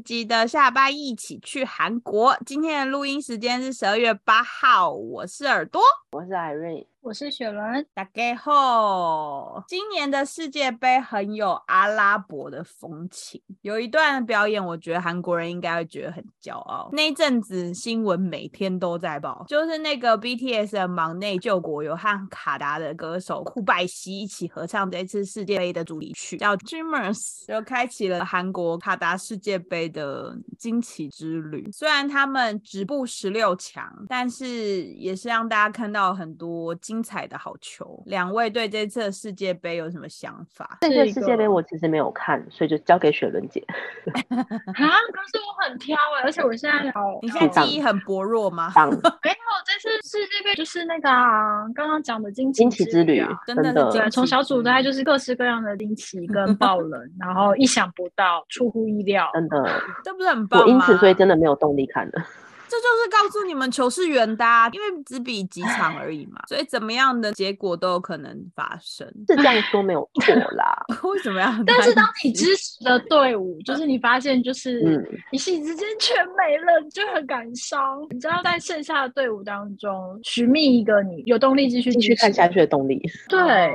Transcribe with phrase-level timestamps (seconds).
[0.00, 2.36] 记得下班一起去韩国。
[2.44, 5.80] 今天的录音时间是十二月八号，我是耳朵，
[6.12, 6.86] 我是艾瑞。
[7.02, 9.64] 我是雪伦，大家好。
[9.66, 16.90] 今年的世界杯很有阿拉伯的风情，有一段表演，我觉得韩国人应该会觉得很骄傲。
[16.92, 31.70] 那阵子新闻每天都在报，就是那个 BTS 的忙内救国，有和卡达的歌手库拜西一起合唱这次世界杯的主题曲，叫 Dreamers，就开启了韩国卡达世界杯的惊奇之旅。
[31.72, 36.74] 虽然他们止步十六强，但是也是让大家看到很多。
[36.90, 40.78] 精彩的好球，两位对这次世界杯有什么想法？
[40.80, 43.64] 这次世界杯我其实没有看，所以就交给雪伦姐。
[44.34, 48.72] 啊，可是我很挑哎，而且我现在好，你现在记忆很薄弱吗？
[48.74, 60.66] 没有，这次世界杯就是那个啊，刚刚讲的惊惊奇之旅，真的对，从小组赛就是各式各样的惊奇跟 爆冷，然后意想不到，出乎意料，真的，这不是很棒吗？
[60.66, 62.26] 因此，所以真的没有动力看了。
[62.70, 69.06] 这就是告诉你们球是圆的，啊因为只比几场而已嘛，所以怎么样的结果都有可能发生。
[69.28, 70.84] 是这样说没有错啦。
[71.02, 71.52] 为什么要？
[71.66, 78.00] 但是当你支持的队伍，就是你发现就是一夕之间全没了，就很感伤。
[78.10, 83.02] 你知道在剩下的队伍当中寻觅一个你有动力继续继续看下去的动力。
[83.28, 83.72] 对。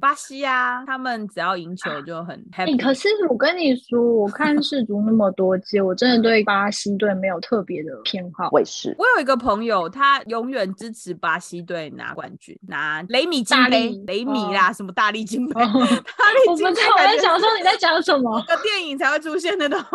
[0.00, 2.76] 巴西啊，他们只要赢球就很 happy。
[2.82, 8.48] 可是我跟你说，我看世足那么多届，我真的对巴西队没有特别的偏好。
[8.52, 8.94] 我也是。
[8.98, 16.80] 我有一个朋友，他永远支持巴西队拿冠军，拿雷米金杯，雷米啦，什么大力金杯，大力金杯。
[16.80, 18.40] 我在想说你在讲什么？
[18.46, 19.86] 个电影才会出现的东西。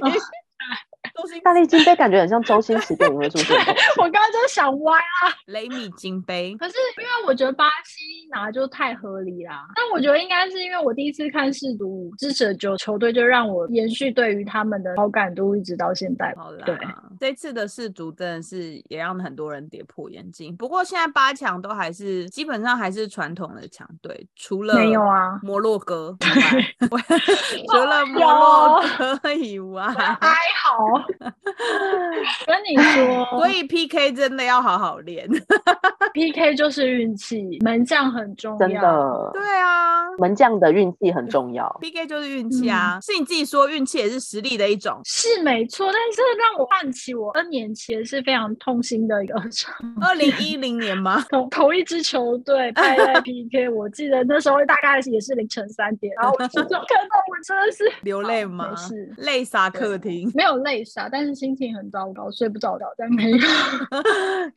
[1.42, 3.56] 大力金杯感觉很像周星驰电影会出现。
[3.98, 6.54] 我刚刚就想歪啊，雷米金杯。
[6.58, 9.66] 可是因为我觉得巴西拿就太合理啦。
[9.74, 16.32] 但我觉得应该是因为我第一次看世足，支持的球球队就让我延续对于他们的好感度，一直到现在。
[16.36, 16.76] 好对，
[17.20, 20.56] 这次的世足真的是也让很多人跌破眼镜。
[20.56, 26.16] 不过现在八强都还是基本上还是传统的强队，除了没有啊摩洛哥，
[27.68, 28.82] 除了摩洛
[29.20, 31.01] 哥以外，还好。
[32.46, 35.28] 跟你说，所以 PK 真的要好好练。
[36.14, 38.58] PK 就是运气，门将很重要。
[38.58, 41.68] 真的，对啊，门将的运气很重要。
[41.80, 45.86] PK 就是运气啊，是你自己说运气也是实力的一种，是没错。
[45.86, 49.74] 但是让我唤起我 N 年前是非常痛心的一个场。
[50.00, 51.24] 二零一零年吗？
[51.30, 56.78] 同同一支球队 拍在 PK，我记得那时候大概也是凌晨三点，然后我看到
[57.28, 58.74] 我真的是流泪吗？
[58.76, 61.08] 是泪洒客厅，没有泪洒。
[61.08, 63.38] 但是心情很糟糕，睡不着觉，但没有，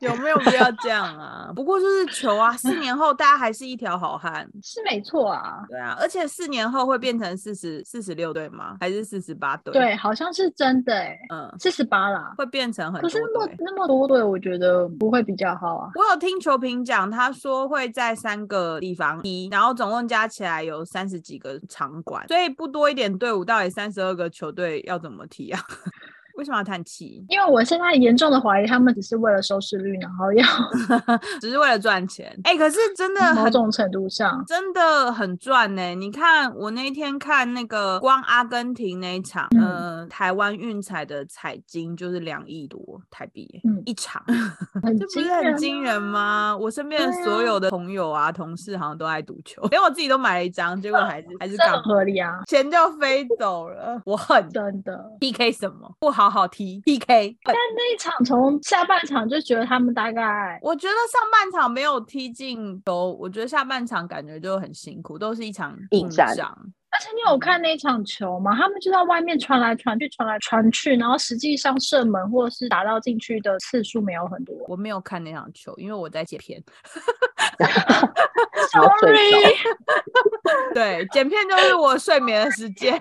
[0.00, 1.52] 有没有必要这样啊？
[1.54, 5.64] 不过就是球啊，四年后大家还是一条好汉，是没错啊。
[5.68, 8.76] 对啊，而且四年后会变成四十四十六队吗？
[8.80, 9.72] 还是四十八队？
[9.72, 13.08] 对，好像是真的哎，嗯，四十八啦，会变成很多。
[13.08, 15.90] 可是那么那么多队，我觉得不会比较好啊。
[15.94, 25.60] 我有听球评讲，他说会在三个地方踢，然后总共加起来有三十几个场馆，所以不多一点队伍，到底三十二个球队要怎么踢啊？
[26.36, 27.24] 为什么要叹气？
[27.28, 30.46] 因为我现在严重的怀疑他们只是为了收视率，然后要
[31.40, 32.38] 只是为了赚钱。
[32.44, 35.94] 哎，可是真的某种程度上真的很赚呢。
[35.94, 42.80] 你看我那天看那个光阿根廷那一场，呃，台湾运彩的彩金就是两亿多
[43.10, 44.22] 台币嗯一场，
[44.98, 46.56] 这不是很惊人吗？
[46.56, 54.00] 我身边的所有的朋友啊、同事好像都爱赌球， 连我自己都买了一张，结果还是还是很合理啊，钱就飞走了。
[54.04, 56.25] 我很真的 PK 什么不好。
[56.26, 66.36] 好好踢 PK，但那一场从下半场就觉得他们大概，我觉得上半场没有踢进球，我觉得下半场感觉就很辛苦，都是一场硬仗。
[66.90, 68.56] 而且你有看那场球吗？
[68.56, 74.56] 他们就在外面传来传去，传来传去，然后实际上射门或者是打到进去的次数没有很多。
[74.66, 76.60] 我没有看那场球，因为我在剪片。
[78.72, 79.30] Sorry，
[80.74, 83.00] 对，剪片就是我睡眠的时间。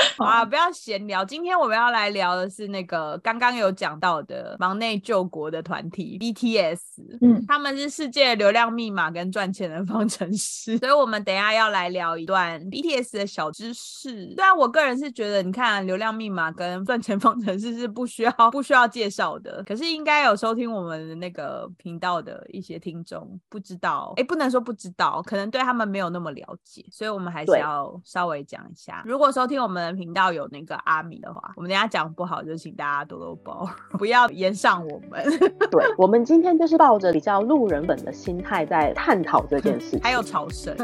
[0.18, 1.24] 啊，不要闲聊。
[1.24, 6.78] 今天我们要来聊的是那个刚刚有讲到的忙内救国的团体 BTS。
[7.20, 14.34] 嗯，他们是世界流量密码跟赚钱的方程式， 所以我们等下要来聊一段 BTS 的小知识。
[14.34, 29.02] 虽然我个人是觉得，你看流量密码跟赚钱方程式是不需要不需要介绍的，可是应该有收听我们的那个频道的一些听众不知道，哎，不能说不知道，可能对他们没有那么了解，所以我们还是要稍微讲一下。
[29.04, 29.89] 如果收听我们。
[29.96, 35.22] 频道有那个阿米的话，我们等下讲不好就请大家多多包， 不要延上我们。
[35.70, 40.74] 对，我们今天就是抱着比较路人本的心态在探讨这件事， 还有朝圣。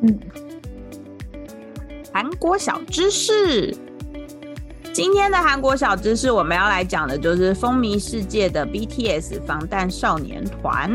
[0.00, 0.18] 嗯。
[2.12, 3.76] 韩国小知识。
[4.96, 10.90] 今天的韩国小知识，我们要来讲的就是风靡世界的 BTS 防弹少年团。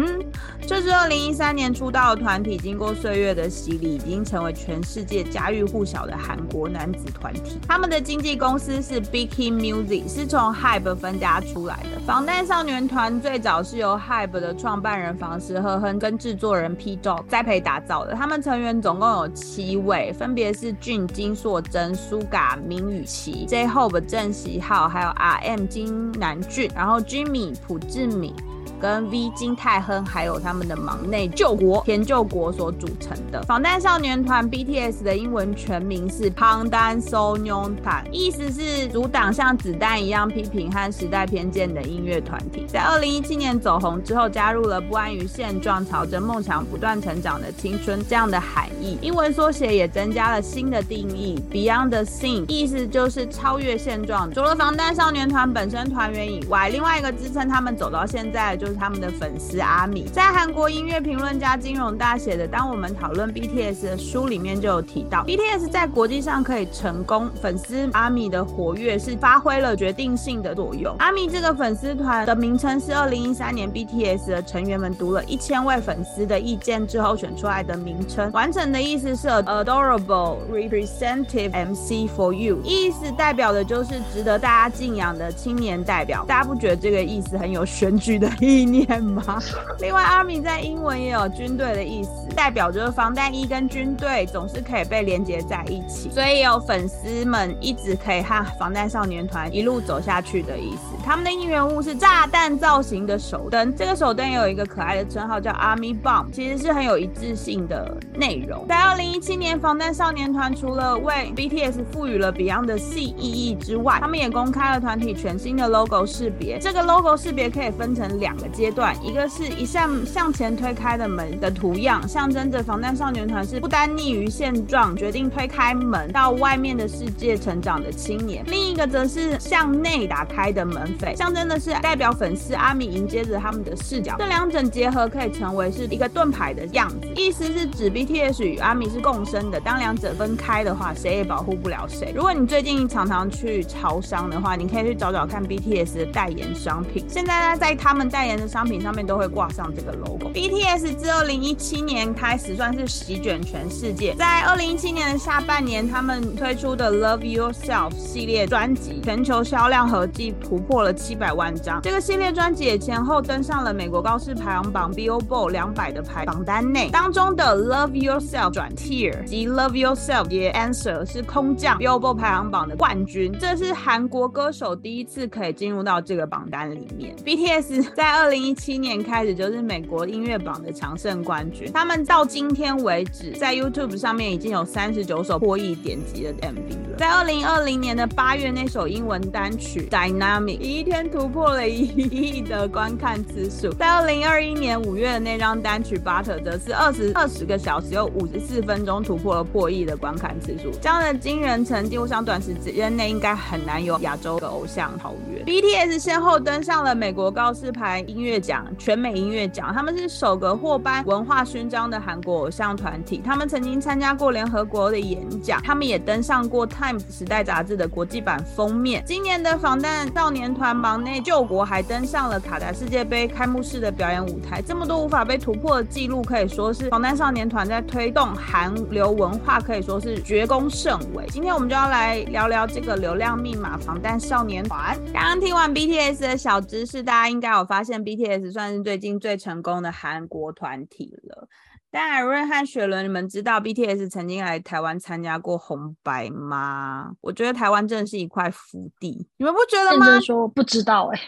[0.67, 7.59] 这支二零一三年出道的团体，经过岁月的洗礼，已经成为全世界家喻户晓的韩国男子团体。
[7.67, 11.99] 他们的经纪公司是 Big Hit Music，是从 HYBE 分家出来的。
[12.03, 18.15] 防弹少年团最早是由 HYBE 的创办人房石赫亨跟制作人 P Dog 栽培打造的。
[18.15, 23.90] 他们成员总共有七位，分别是俊、金硕珍、苏嘎、明宇奇、J Hope。
[23.99, 28.33] 郑喜浩，还有 R M 金南俊，然后 Jimmy 朴志敏。
[28.81, 42.65] 跟 V 金泰亨还有他们的忙内救国田救国所组成的防弹少年团 BTS 的英文全名是 PANDAN SO NYONDA，意思是阻挡像子弹一样批评和时代偏见的音乐团体。
[42.67, 48.97] 在二零一七年走红之后，加入了不安于现状、朝着梦想不断成长的青春这样的含义。
[49.01, 54.33] 英文缩写也增加了新的定义 Beyond the Scene，意思就是超越现状。
[54.33, 58.81] 除了防弹少年团本身团员以外，另外一个支撑他们走到现在的就。
[58.81, 70.95] 他们的粉丝阿米，在韩国音乐评论家金融大写的《当我们讨论 BTS 的书》里面就有提到，BTS 在国际上可以成功，粉丝阿米的活跃是发挥了决定性的作用。
[70.97, 86.25] 阿米这个粉丝团的名称是二零一三年 BTS 的成员们读了一千位粉丝的意见之后选出来的名称，完整的意思是 Adorable Representative MC for You，意思代表的就是值得大家敬仰的青年代表。
[86.27, 88.60] 大家不觉得这个意思很有选举的意？
[88.61, 89.41] 意念吗？
[89.79, 100.95] 另外，Army 在英文也有军队的意思，代表就是防弹衣跟军队总是可以被连接在一起，所以有粉丝们一直可以和防弹少年团一路走下去的意思。
[101.03, 108.67] 他们的应援物是炸弹造型的手灯，这个手灯也有一个可爱的称号叫 Army Bomb，其实是很有一致性的内容。
[108.67, 116.59] 在二零一七年，防弹少年团除了为 BTS 赋予了 Beyond 的 C 意义之外，他们也公开了团体全新的 logo 识别。
[116.59, 118.50] 这个 logo 识别可以分成两个。
[118.51, 134.15] 阶段，一个是一扇向前推开的门的图样，象征着防弹少年团是不单逆于现状，决定推开门到外面的世界成长的青年；另一个则是向内打开的门扉，象征的是代表粉丝阿米迎接着他们的视角。
[134.19, 139.59] 这两者结合可以成为是一个盾牌的样子，意思是指 BTS 与阿米是共生的。
[139.59, 142.11] 当两者分开的话，谁也保护不了谁。
[142.15, 147.05] 如果你最近常常去潮商的话，你可以去找找看 BTS 的代言商品。
[147.07, 148.30] 现在呢，在他们代言。
[148.37, 150.29] 的商品上面都会挂上这个 logo。
[150.31, 154.13] BTS 自二零一七年开始算是席卷全世界。
[154.15, 161.81] 在二零一七年的下半年，他们推出的 Love Yourself 系列专辑，全球销量合计突破了七百万张。
[161.81, 166.89] 这个系列专辑也前后登上了美国高市排行榜 Billboard 两百的排榜单内。
[166.91, 173.35] 当中的 Love Yourself 转 Tear 及 Love Yourself 也 Answer 是空降 Billboard 排行榜的冠军。
[173.39, 177.15] 这是韩国歌手第一次可以进入到这个榜单里面。
[177.25, 181.71] BTS 在二二零一七年开始就是美国音乐榜的常胜冠军。
[181.73, 186.97] 他们到今天为止，在 YouTube 上面已经有三十九首破亿点击的 MV 了。
[186.99, 193.73] 在二零二零年的八月，那首英文单曲 Dynamic 一天突破了一亿的观看次数。
[193.73, 200.69] 在二零二一年五月的那张单曲 Butter 则是二十二十个小时有五十四分钟突破了破亿的观看次数。
[200.79, 205.43] 这样的惊人成绩，我想短时间内应该很难有亚洲的偶像超越。
[205.43, 208.21] BTS 先后登上了美国告示牌音。
[208.21, 213.19] 乐奖、全美音乐奖，他们是首个获颁文化勋章的韩国偶像团体。
[213.25, 219.03] 他们曾经参加过联合国的演讲，他们也登上过《Time》时代杂志的国际版封面。
[219.07, 224.61] 今年的防弹少年团忙内救国还登上了卡达世界杯开幕式的表演舞台。
[224.61, 231.25] 这么多无法被突破的记录，可以说是防弹少年团在推动韩流文化，可以说是绝功甚伟。
[231.29, 234.95] 今天我们就要来聊聊这个流量密码——防弹少年团。
[235.11, 238.00] 刚刚听完 BTS 的小知识，大家应该有发现。
[238.03, 241.47] BTS 算是最近最成功的韩国团体了。
[241.89, 247.11] 但艾瑞和雪伦，你们知道 BTS 曾经来台湾参加过红白吗？
[247.19, 250.19] 我觉得台湾真的是一块福地，你们不觉得吗？
[250.21, 251.19] 说不知道哎。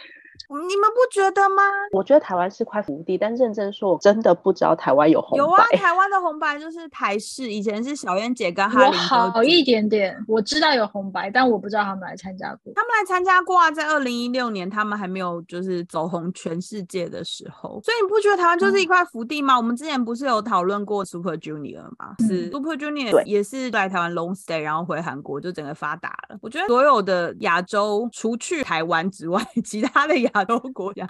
[0.67, 1.63] 你们不觉得吗？
[1.91, 5.38] 我觉得台湾是块福地，但认真说，我真的不知道台湾有红白。
[5.38, 8.93] 有啊，台湾的红白就是台式，以前是小燕姐跟哈林。
[8.93, 12.74] 好一点点，我知道有红白，但我不知道他们来参加过。
[12.75, 17.81] 他们来参加过啊，在二零一六年，他们还没有就是走红全世界的时候。
[17.83, 19.57] 所以你不觉得台湾就是一块福地吗？
[19.57, 22.15] 我们之前不是有讨论过 Super Junior 吗？
[22.19, 26.38] 是 Super Junior 也是来台湾 long stay，然后回韩国就整个发达了。
[26.41, 30.31] 我觉得所有的亚洲，除去台湾之外， 其他的亚。
[30.43, 31.07] 亚洲国家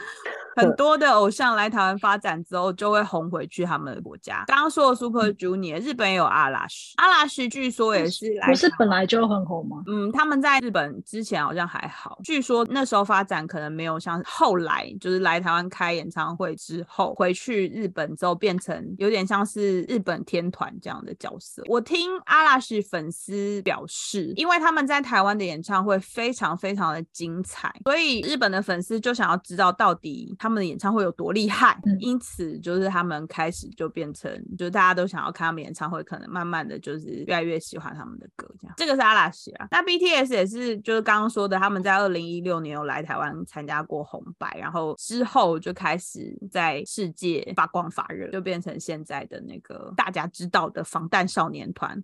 [0.56, 4.44] 很多的偶像来台湾发展之后，就会红回去他们的国家。
[4.46, 9.82] 刚刚说的 Super Junior，日本也有阿拉什，阿拉什据说也是来，不是本来就很红吗？
[9.88, 21.64] 嗯，他们在日本之前好像还好，据说那时候发展可能没有像后来，就是来台湾开演唱会之后，回去日本之后变成有点像是日本天团这样的角色。
[21.66, 38.74] 我听阿拉什粉丝表示，因为他们在台湾的演唱会非常非常的精彩，所以日本的粉丝就想要知道到底他们的演唱会有多厉害，因此就是他们开始就变成，就是大家都想要看他们演唱会，可能慢慢的就是越来越喜欢他们的歌，这样。
[38.78, 52.00] 这个是阿拉西啊，那 BTS 也是，就是刚刚说的，他们在二零一六年有来台湾参加过红白，然后之后就开始在世界发光发热，就变成现在的那个大家知道的防弹少年团。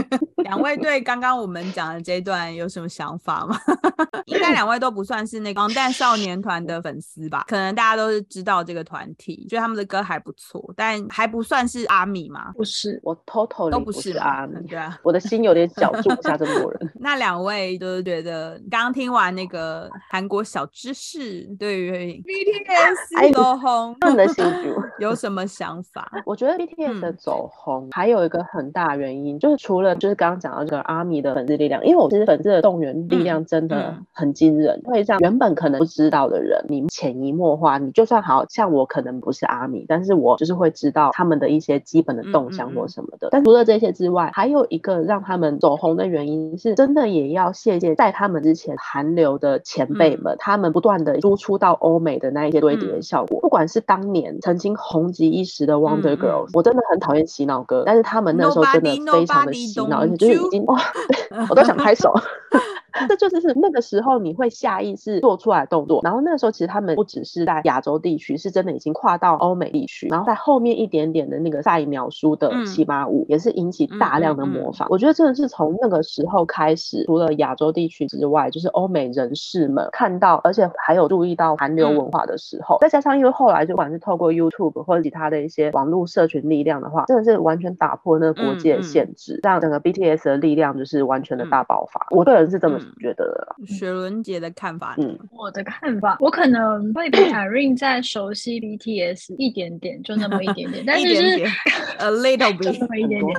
[0.44, 3.58] 两位对刚刚我们讲的这一段有什么想法吗？
[4.26, 7.44] 应该两位都不算是那个防弹少年团的粉丝吧？
[7.48, 12.52] 可能大家都是知道这个团体，觉得他们的歌还不错，但还不算是阿米吗？
[12.56, 16.92] 不是，我 totally 都不是阿米，对啊，我的心有点 小，住不下这么多人。
[17.00, 26.10] 那两位都是觉得刚刚听完那个韩国小知识，对于 BTS 走红他们的新主有什么想法？
[26.24, 43.28] 我觉得 BTS 的走红还有一个很大原因，就是除了就是刚刚讲到这个阿米的粉丝力量，因为我其实粉丝的动员力量真的很惊人，会让原本可能不知道的人，你潜移默化，你就算好像我可能不是阿米，但是我就是会知道他们的一些基本的动向或什么的。
[43.30, 60.80] 但除了这些之外，还有一个让他们走红的原因是，真的也要谢谢在他们之前韩流的前辈们，他们不断的输出到欧美的那一些堆叠效果，不管是当年曾经红极一时的 Wonder Girls，我真的很讨厌洗脑歌，但是他们那时候真的非常的洗脑，而且就是已经哇，
[61.50, 62.12] 我都想拍手。
[63.08, 74.88] 这就是是那个时候你会下意识做出来动作，然后那个时候其实他们不只是在亚洲地区，是真的已经跨到欧美地区，然后在后面一点点的那个赛苗书的七八五也是引起大量的模仿。
[74.90, 92.06] 我觉得真的是从那个时候开始，除了亚洲地区之外，就是欧美人士们看到，而且还有注意到韩流文化的时候，再加上因为后来就不管是透过 YouTube 或者其他的一些网络社群力量的话，真的是完全打破那个国界限制，让整个 BTS 的力量就是完全的大爆发。
[92.10, 92.79] 我个人是这么。
[93.00, 93.24] 觉得
[93.66, 101.44] 雪伦姐的看法，嗯，我的看法，我可能会比 Irene 再熟悉 BTS 一点点，就那么一点点， 但是是
[101.98, 103.36] a little bit，就那么一点点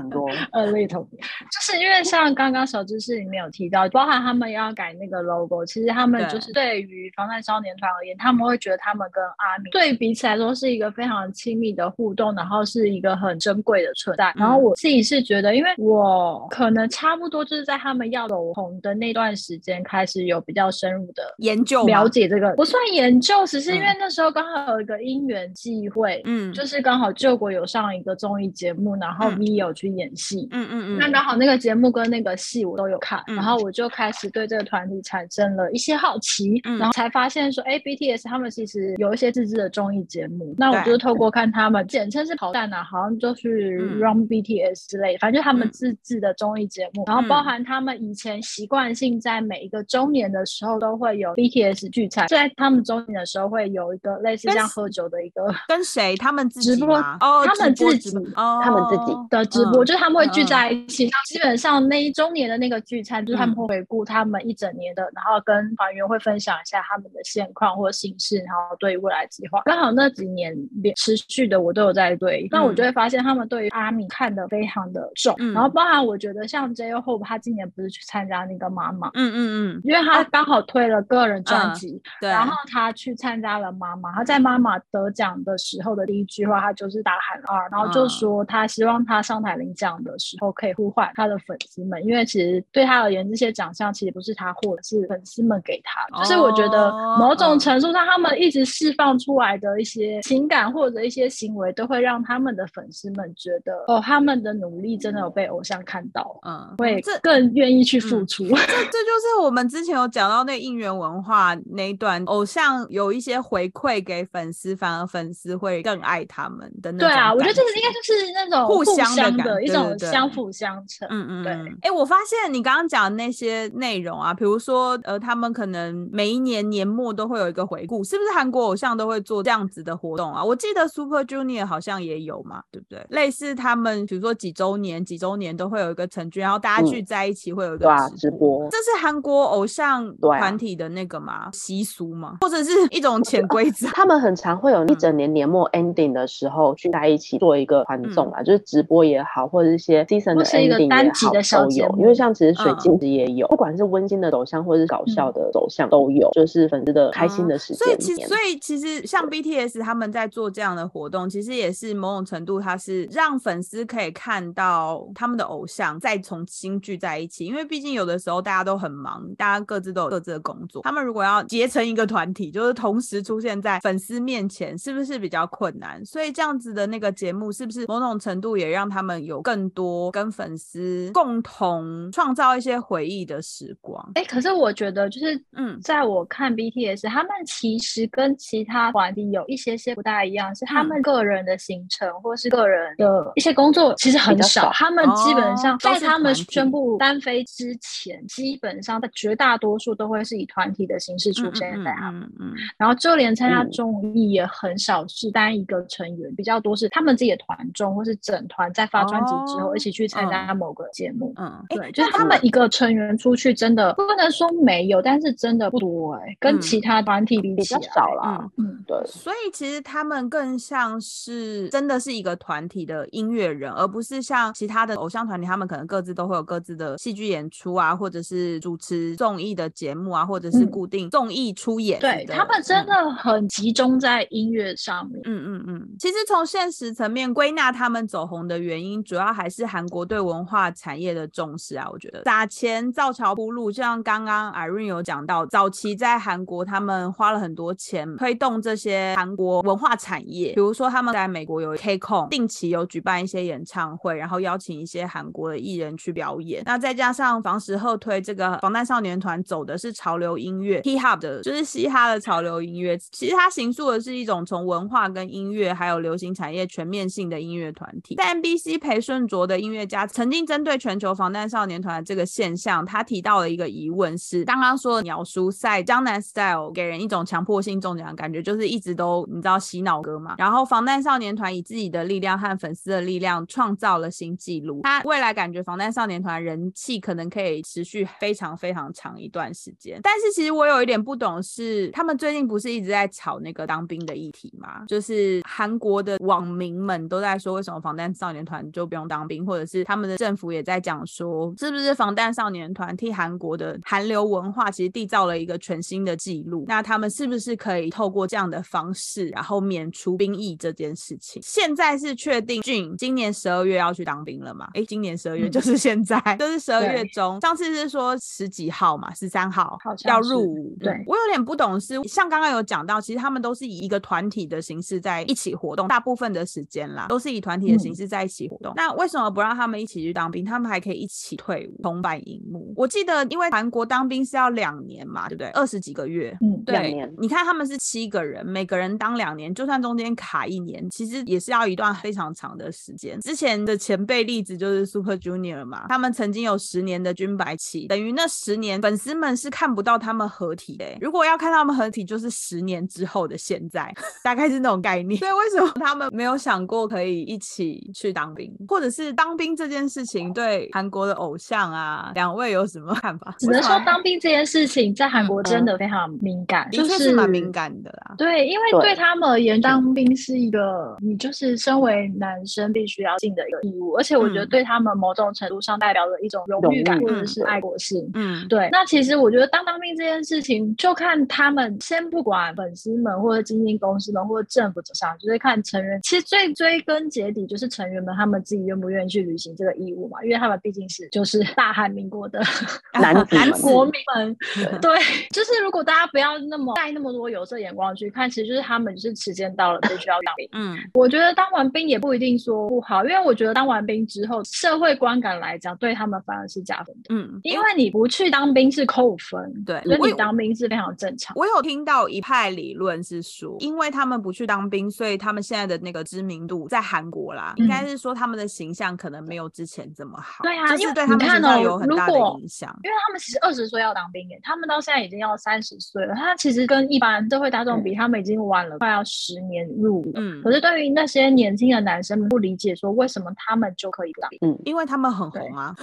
[0.51, 6.81] ，a little bit，就是因为像刚刚小知识里面有提到，包含他们要改那个 logo，其实他们就是对。
[6.81, 14.33] 于防弹少年团而言，他们会觉得他们跟阿米对彼此来说是一个非常亲密的互动，然后是一个很珍贵的存在。
[14.35, 19.30] 然后我自己是觉得，因为我可能差不多就是在他们要走红的那段。
[19.35, 56.15] 时间开始有比较深入的研究了解这个不算研究，只是因为那时候刚好有一个因缘际会，嗯，就是刚好救国有上一个综艺节目，然后 V 有去演戏，嗯嗯嗯，那刚好那个节目跟那个戏我都有看，然后我就开始对这个团体产生了一些好奇，然后才发现说，哎，BTS 他们其实有一些自制的综艺节目，那我就是透过看他们，简称是跑蛋啊，好像就是 Run BTS 之类，反正就他们自制的综艺节目，然后包含他们以前习惯性在每一个周年的时候都会有 BTS 聚餐，在他们周年的时候会有一个类似这样喝酒的一个，跟谁？
[56.17, 61.09] 他们自己直播哦，他们自己哦，他们自己的直播，就是他们会聚在一起。
[61.27, 69.61] 基本上那一周年的那个聚餐，就是他们会回顾他们一整年的，然后跟团员会分享一下他们的现况或形势，然后对未来计划。
[69.65, 79.41] 刚好那几年连持续的我都有在对，那我就会发现他们对于阿米看的非常的重，然后包含我觉得像 J.Hope 他今年不是去参加那个妈妈，嗯嗯。
[79.41, 96.01] 嗯嗯，因为他刚好推了个人专辑，对，然后他去参加了妈妈，他在妈妈得奖的时候的第一句话，他就是大喊二，然后就说他希望他上台领奖的时候可以呼唤他的粉丝们，因为其实对他而言，这些奖项其实不是他获，是粉丝们给他。
[96.19, 108.47] 就是我觉得某种程度上，他们一直释放出来的一些情感或者一些行为，都会让他们的粉丝们觉得，哦，他们的努力真的有被偶像看到，嗯，会更愿意去付出。
[108.47, 109.31] 这这就是。
[109.41, 117.07] 我们之前有讲到那应援文化那一段，偶像有一些回馈给粉丝，反而粉丝会更爱他们的那种。
[117.07, 121.07] 对啊，我觉得这是应该就是那种互相的一种相辅相成。
[121.09, 121.53] 嗯嗯，对。
[121.81, 130.43] 哎，我发现你刚刚讲的那些内容啊，比如说呃，他们可能每一年年末都会有一个回顾，是不是韩国偶像都会做这样子的活动啊？
[130.43, 133.03] 我记得 Super Junior 好像也有嘛，对不对？
[133.09, 141.49] 类似他们比如说几周年、几周年都会有一个成军，然后大家聚在一起会有一个直播，这是是韩国偶像团体的那个吗？
[141.53, 142.37] 习俗吗？
[142.41, 143.87] 或者是一种潜规则？
[143.87, 151.95] 他们很常会有一整年年末 ending 的时候聚在一起做一个团综啊，就是直播也好，或者一些 season 的 ending 也好，都有。
[151.97, 157.87] 因为像其实水晶也有，不管是温馨的走向或者是搞笑的走向都有，就是粉丝的开心的时间。
[157.87, 167.45] 所以其实所以其实像 BTS 他们在做这样的活动，其实也是某种程度，它是让粉丝可以看到他们的偶像再重新聚在一起。
[167.45, 176.03] 因为毕竟有的时候大家都很忙，大家各自都有各自的工作，他们如果要结成一个团体，就是同时出现在粉丝面前，是不是比较困难？
[176.05, 184.11] 所以这样子的那个节目，是不是某种程度也让他们有更多跟粉丝共同创造一些回忆的时光？
[184.15, 202.31] 哎，可是我觉得就是，嗯，在我看 BTS，他们其实跟其他团体有一些些不大一样，是他们个人的行程或是个人的一些工作其实很少，他们基本上在他们宣布单飞之前，基本上在绝大多数都会是以团体的形式出现在他们，
[202.77, 231.99] 然后就连参加综艺也很少是单一个成员，比较多是他们自己的团众或是整团在发专辑之后一起去参加某个节目，嗯，对，就是他们一个成员出去真的不能说没有，但是真的不多哎，跟其他团体比较少啦，嗯，对，所以其实他们更像是真的是一个团体的音乐人，而不是像其他的偶像团体，他们可能各自都会有各自的戏剧演出啊，或者是主持综艺的节目啊，或者是固定综艺出演。
[231.99, 235.21] 对他们真的很集中在音乐上面。
[235.25, 235.87] 嗯嗯嗯。
[235.99, 241.87] 其实从现实层面归纳他们走红的原因，主要还是韩国对文化产业的重视啊。
[241.91, 256.63] 我觉得砸钱造桥铺路，就像刚刚 Irene 有讲到，早期在韩国他们花了很多钱推动这些韩国文化产业，比如说他们在美国有 K-Con，定期有举办一些演唱会，然后邀请一些韩国的艺人去表演。
[256.65, 262.97] 那再加上房时后推这个防弹少年团，走的是潮流音乐，Hip-Hop 的，就是嘻哈的潮流音乐。
[263.11, 268.15] 其实它形塑的是一种从文化跟音乐还有流行产业全面性的音乐团体。
[268.15, 280.35] 在 NBC 裴顺卓的音乐家曾经针对全球防弹少年团这个现象，他提到了一个疑问是：刚刚说的鸟叔赛江南 style 给人一种强迫性中奖的感觉，就是一直都你知道洗脑歌嘛。
[280.37, 284.81] 然后防弹少年团以自己的力量和粉丝的力量创造了新纪录。
[284.83, 289.99] 他未来感觉防弹少年团人气可能可以持续非常非常长一段时间。
[290.03, 294.85] 但是其实我有一点不懂是，他们最近不是一直在炒那个当兵的议题吗？
[294.87, 306.65] 就是韩国的网民们都在说，为什么防弹少年团就不用当兵，或者是他们的政府也在讲说，是不是防弹少年团替韩国的韩流文化其实缔造了一个全新的记录？
[306.67, 311.41] 那他们是不是可以透过这样的方式，然后免除兵役这件事情？
[311.43, 314.69] 现在是确定俊今年十二月要去当兵了吗？
[314.73, 317.39] 哎，今年十二月就是现在， 就是十二月中。
[317.41, 320.77] 上次是说十几号嘛，十三号要入伍。
[320.79, 328.73] 对我有点不懂，是像刚刚有讲到，其实他们都是以一个团体的形式在一起活动，大部分的时间啦，都是以团体的形式在一起活动。
[328.75, 330.45] 那为什么不让他们一起去当兵？
[330.45, 332.71] 他们还可以一起退伍，同版荧幕。
[332.75, 335.49] 我记得，因为韩国当兵是要两年嘛，对不对？
[335.49, 336.37] 二十几个月。
[336.41, 336.91] 嗯，对。
[337.17, 343.19] 你看他们是七个人，每个人当两年，就算中间卡一年，其实也是要一段非常长的时间。
[343.21, 350.85] 之前的前辈例子就是 Super Junior 嘛，他们曾经有十年的军白期，等于那十年粉丝们是看不到他们合体的。
[350.99, 353.93] 如果要看他们合体，就是十年之后的现在，
[354.23, 355.19] 大概是那种概念。
[355.19, 363.33] 所以为什么他们没有想过可以一起去当兵，或者是当兵这件事情对韩国的偶像啊，两位有什么看法？
[363.39, 368.15] 只能说当兵这件事情在韩国真的非常敏感，就是蛮敏感的啦。
[368.17, 378.11] 对，因为对他们而言，当兵是一个你就是身为男生必须要尽的一个义务，而且我觉得对他们某种程度上代表了一种荣誉感或者是爱国性。
[378.13, 378.69] 嗯，对。
[378.71, 385.99] 那其实我觉得当当兵这件事情，就看他们先不管粉丝们或者经纪公司们或者政府上，就是看成员。
[386.03, 392.41] 其实最追根结底就是成员们他们自己愿不愿意去履行这个义务嘛，因为他们毕竟是就是 大韩民国的
[392.99, 394.35] 男男国民们。
[394.81, 394.97] 对，
[395.29, 400.49] 就是如果大家不要那么带那么多有色眼光去看，其实就是他们就是时间到了必须要当兵。
[400.53, 407.13] 嗯，我觉得当完兵也不一定说不好，因为我觉得当完兵之后社会观感来讲，对他们反而是加分的。
[407.13, 411.35] 嗯，因为你不去当兵是扣分，对，所以你当兵是非常正常。
[411.35, 420.43] 我有听到一派理论是说，因为他们不去当兵，所以他们现在的那个知名度在韩国啦，应该是说他们的形象可能没有之前这么好。
[420.43, 422.73] 对啊，因为对他们形象有很大的影响。
[422.83, 426.15] 因为他们其实二十岁要当兵耶，他们到现在已经要三十岁了。
[426.15, 428.21] 他其实跟一般社会大众比，他们。
[428.21, 430.11] 已经晚了快要十年入伍。
[430.13, 434.29] 嗯，可是对于那些年轻的男生们不理解，说为什么他们就可以当？
[434.41, 435.75] 嗯，因为他们很红啊。